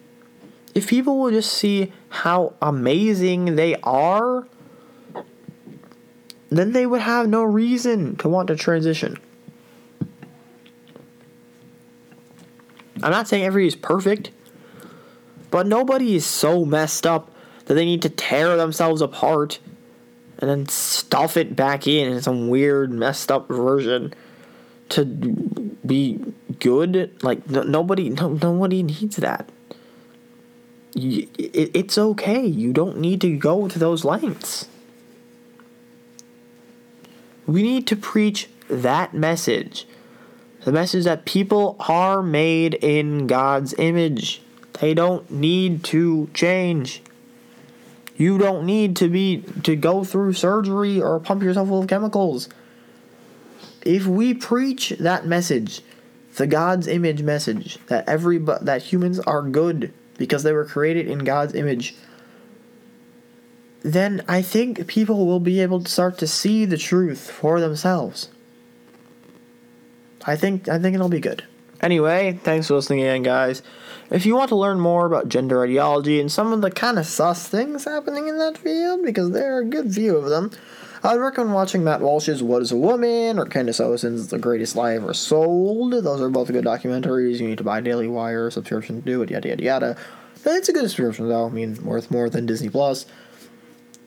If 0.75 0.89
people 0.89 1.19
will 1.19 1.33
just 1.33 1.53
see 1.53 1.93
how 2.09 2.55
amazing 2.63 3.57
they 3.57 3.77
are, 3.83 4.49
then 6.49 6.73
they 6.73 6.87
would 6.87 7.03
have 7.03 7.29
no 7.29 7.43
reason 7.43 8.17
to 8.17 8.29
want 8.31 8.49
to 8.49 8.57
transition. 8.57 9.19
I'm 13.03 13.11
not 13.11 13.29
saying 13.29 13.45
everybody 13.45 13.69
is 13.69 13.77
perfect, 13.77 14.31
but 15.51 15.67
nobody 15.67 16.15
is 16.15 16.25
so 16.25 16.65
messed 16.65 17.07
up 17.07 17.30
that 17.71 17.75
they 17.75 17.85
need 17.85 18.03
to 18.03 18.09
tear 18.09 18.57
themselves 18.57 19.01
apart 19.01 19.61
and 20.39 20.51
then 20.51 20.67
stuff 20.67 21.37
it 21.37 21.55
back 21.55 21.87
in 21.87 22.13
in 22.13 22.21
some 22.21 22.49
weird 22.49 22.91
messed 22.91 23.31
up 23.31 23.47
version 23.47 24.13
to 24.89 25.05
be 25.05 26.19
good. 26.59 27.23
Like 27.23 27.49
no, 27.49 27.63
nobody, 27.63 28.09
no, 28.09 28.31
nobody 28.31 28.83
needs 28.83 29.15
that. 29.19 29.49
It, 30.97 31.31
it's 31.39 31.97
okay. 31.97 32.45
You 32.45 32.73
don't 32.73 32.99
need 32.99 33.21
to 33.21 33.37
go 33.37 33.69
to 33.69 33.79
those 33.79 34.05
lengths. 34.05 34.67
We 37.47 37.63
need 37.63 37.87
to 37.87 37.95
preach 37.95 38.49
that 38.69 39.15
message 39.15 39.87
the 40.65 40.73
message 40.73 41.05
that 41.05 41.25
people 41.25 41.77
are 41.79 42.21
made 42.21 42.75
in 42.75 43.29
God's 43.29 43.77
image. 43.79 44.43
They 44.81 44.93
don't 44.93 45.31
need 45.31 45.85
to 45.85 46.29
change. 46.35 47.01
You 48.21 48.37
don't 48.37 48.67
need 48.67 48.97
to 48.97 49.09
be 49.09 49.43
to 49.63 49.75
go 49.75 50.05
through 50.05 50.35
surgery 50.35 51.01
or 51.01 51.19
pump 51.19 51.43
yourself 51.43 51.69
full 51.69 51.81
of 51.81 51.89
chemicals. 51.89 52.51
If 53.81 54.07
we 54.07 54.35
preach 54.35 54.91
that 55.01 55.25
message, 55.25 55.81
the 56.37 56.47
God's 56.47 56.87
image 56.87 57.23
message 57.23 57.79
that 57.87 58.07
every 58.07 58.37
that 58.37 58.83
humans 58.83 59.21
are 59.21 59.41
good 59.41 59.95
because 60.19 60.43
they 60.43 60.53
were 60.53 60.67
created 60.67 61.09
in 61.09 61.21
God's 61.21 61.55
image, 61.55 61.95
then 63.81 64.23
I 64.29 64.43
think 64.43 64.87
people 64.87 65.25
will 65.25 65.41
be 65.41 65.63
able 65.63 65.83
to 65.83 65.91
start 65.91 66.19
to 66.19 66.27
see 66.27 66.67
the 66.67 66.77
truth 66.77 67.31
for 67.31 67.59
themselves. 67.59 68.29
I 70.27 70.37
think 70.37 70.69
I 70.69 70.79
think 70.79 70.95
it'll 70.95 71.09
be 71.09 71.21
good. 71.21 71.45
Anyway, 71.81 72.39
thanks 72.45 72.67
for 72.67 72.75
listening 72.75 73.01
again, 73.01 73.23
guys. 73.23 73.63
If 74.11 74.27
you 74.27 74.35
want 74.35 74.49
to 74.49 74.57
learn 74.57 74.81
more 74.81 75.07
about 75.07 75.29
gender 75.29 75.63
ideology 75.63 76.21
and 76.21 76.33
some 76.33 76.53
of 76.53 76.63
the 76.63 76.71
kind 76.71 76.99
of 76.99 77.07
sus 77.07 77.47
things 77.47 77.85
happening 77.85 78.27
in 78.27 78.39
that 78.39 78.59
field, 78.59 79.05
because 79.05 79.31
there 79.31 79.57
are 79.57 79.61
a 79.61 79.65
good 79.65 79.95
few 79.95 80.17
of 80.17 80.29
them, 80.29 80.51
I'd 81.05 81.15
recommend 81.15 81.55
watching 81.55 81.85
Matt 81.85 82.01
Walsh's 82.01 82.43
What 82.43 82.61
is 82.61 82.73
a 82.73 82.77
Woman 82.77 83.39
or 83.39 83.47
Candace 83.47 83.79
Owens's 83.79 84.29
The 84.29 84.39
Greatest 84.39 84.75
Lie 84.75 84.97
Ever 84.97 85.15
Sold. 85.15 85.93
Those 85.93 86.21
are 86.21 86.29
both 86.29 86.49
good 86.49 86.65
documentaries. 86.65 87.39
You 87.39 87.47
need 87.47 87.59
to 87.59 87.65
buy 87.65 87.81
Daily 87.81 88.09
Wire 88.09 88.51
subscription 88.51 88.97
to 88.97 89.07
do 89.07 89.23
it, 89.23 89.31
yada 89.31 89.49
yada 89.49 89.63
yada. 89.63 89.97
It's 90.45 90.69
a 90.69 90.73
good 90.73 90.83
subscription 90.83 91.29
though, 91.29 91.47
I 91.47 91.51
mean 91.51 91.85
worth 91.85 92.11
more 92.11 92.29
than 92.29 92.47
Disney 92.47 92.69
Plus 92.69 93.07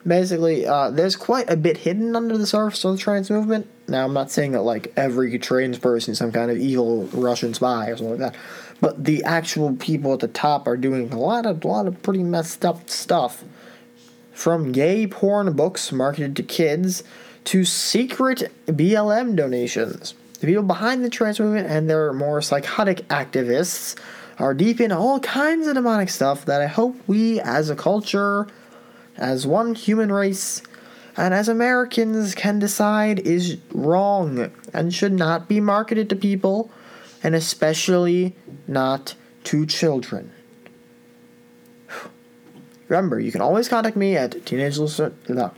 basically, 0.06 0.66
uh, 0.66 0.90
there's 0.90 1.16
quite 1.16 1.50
a 1.50 1.56
bit 1.56 1.78
hidden 1.78 2.16
under 2.16 2.38
the 2.38 2.48
surface 2.48 2.84
of 2.84 2.94
the 2.94 2.98
trans 2.98 3.30
movement. 3.30 3.68
Now, 3.88 4.06
I'm 4.06 4.14
not 4.14 4.32
saying 4.32 4.52
that 4.54 4.62
like 4.62 4.94
every 4.96 5.38
trans 5.40 5.78
person 5.78 6.14
is 6.14 6.18
some 6.18 6.32
kind 6.32 6.52
of 6.52 6.58
evil 6.58 7.06
Russian 7.14 7.54
spy 7.54 7.90
or 7.90 7.98
something 7.98 8.20
like 8.20 8.34
that, 8.34 8.40
but 8.82 9.04
the 9.06 9.24
actual 9.24 9.76
people 9.76 10.14
at 10.14 10.20
the 10.20 10.28
top 10.28 10.68
are 10.68 10.78
doing 10.78 11.12
a 11.12 11.20
lot 11.20 11.46
of 11.46 11.64
a 11.64 11.68
lot 11.68 11.88
of 11.88 12.02
pretty 12.02 12.24
messed 12.24 12.66
up 12.66 12.90
stuff. 12.90 13.44
From 14.32 14.72
gay 14.72 15.06
porn 15.08 15.54
books 15.54 15.92
marketed 15.92 16.36
to 16.38 16.44
kids 16.44 17.04
to 17.46 17.66
secret 17.66 18.52
BLM 18.68 19.36
donations. 19.36 20.16
The 20.40 20.48
people 20.48 20.64
behind 20.64 21.06
the 21.06 21.10
trans 21.10 21.40
movement 21.40 21.68
and 21.68 21.90
their 21.90 22.14
more 22.14 22.42
psychotic 22.42 23.08
activists 23.10 23.98
are 24.40 24.54
deep 24.54 24.82
in 24.82 24.92
all 24.92 25.20
kinds 25.20 25.68
of 25.68 25.76
demonic 25.76 26.10
stuff 26.10 26.46
that 26.46 26.62
I 26.62 26.68
hope 26.68 26.96
we 27.08 27.40
as 27.40 27.70
a 27.70 27.76
culture 27.76 28.48
as 29.18 29.46
one 29.46 29.76
human 29.76 30.12
race 30.12 30.62
and 31.16 31.34
as 31.34 31.48
Americans 31.48 32.34
can 32.34 32.60
decide 32.60 33.20
is 33.20 33.58
wrong 33.72 34.52
and 34.74 34.94
should 34.94 35.14
not 35.14 35.48
be 35.48 35.60
marketed 35.60 36.10
to 36.10 36.16
people, 36.16 36.72
and 37.24 37.34
especially 37.34 38.36
not 38.68 39.16
to 39.46 39.66
children. 39.66 40.32
Remember, 42.88 43.20
you 43.20 43.32
can 43.32 43.42
always 43.42 43.68
contact 43.68 43.96
me 43.96 44.16
at 44.16 44.46
teenage 44.46 44.78
no, 44.78 45.52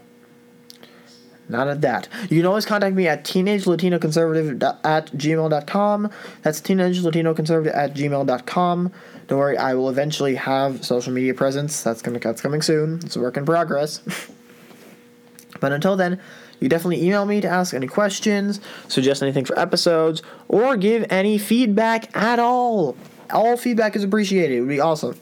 not 1.48 1.68
at 1.68 1.82
that. 1.82 2.08
You 2.30 2.38
can 2.40 2.46
always 2.46 2.66
contact 2.66 2.96
me 2.96 3.08
at 3.08 3.24
teenage 3.24 3.68
latino 3.68 4.00
conservative 4.00 4.62
at 4.84 5.12
gmail.com. 5.12 6.12
That's 6.42 6.60
teenage 6.62 7.02
latino 7.02 7.34
conservative 7.34 7.74
at 7.74 7.94
gmail.com. 7.94 8.92
Don't 9.28 9.40
worry, 9.40 9.58
I 9.58 9.74
will 9.76 9.90
eventually 9.90 10.36
have 10.36 10.86
social 10.86 11.14
media 11.14 11.34
presence. 11.34 11.84
That's 11.84 12.02
gonna 12.02 12.20
that's 12.20 12.42
coming 12.42 12.62
soon. 12.62 13.00
It's 13.04 13.16
a 13.16 13.20
work 13.20 13.38
in 13.38 13.46
progress. 13.46 14.02
but 15.60 15.72
until 15.72 15.96
then, 15.96 16.20
you 16.66 16.70
definitely 16.70 17.06
email 17.06 17.28
me 17.28 17.42
to 17.42 17.48
ask 17.48 17.76
any 17.76 17.86
questions, 17.86 18.60
suggest 18.88 19.22
anything 19.22 19.46
for 19.46 19.58
episodes, 19.58 20.24
or 20.48 20.76
give 20.76 21.06
any 21.12 21.38
feedback 21.38 22.10
at 22.18 22.40
all. 22.40 22.98
All 23.30 23.56
feedback 23.56 23.96
is 23.96 24.04
appreciated. 24.04 24.58
It 24.58 24.60
would 24.62 24.70
be 24.70 24.80
awesome. 24.80 25.16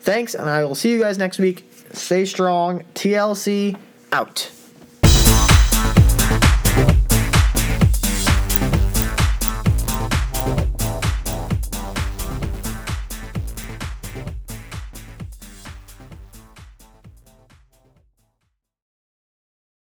Thanks, 0.00 0.34
and 0.34 0.48
I 0.48 0.64
will 0.64 0.74
see 0.74 0.90
you 0.90 1.00
guys 1.00 1.18
next 1.18 1.38
week. 1.38 1.70
Stay 1.92 2.24
strong. 2.24 2.82
TLC 2.94 3.76
out. 4.10 4.53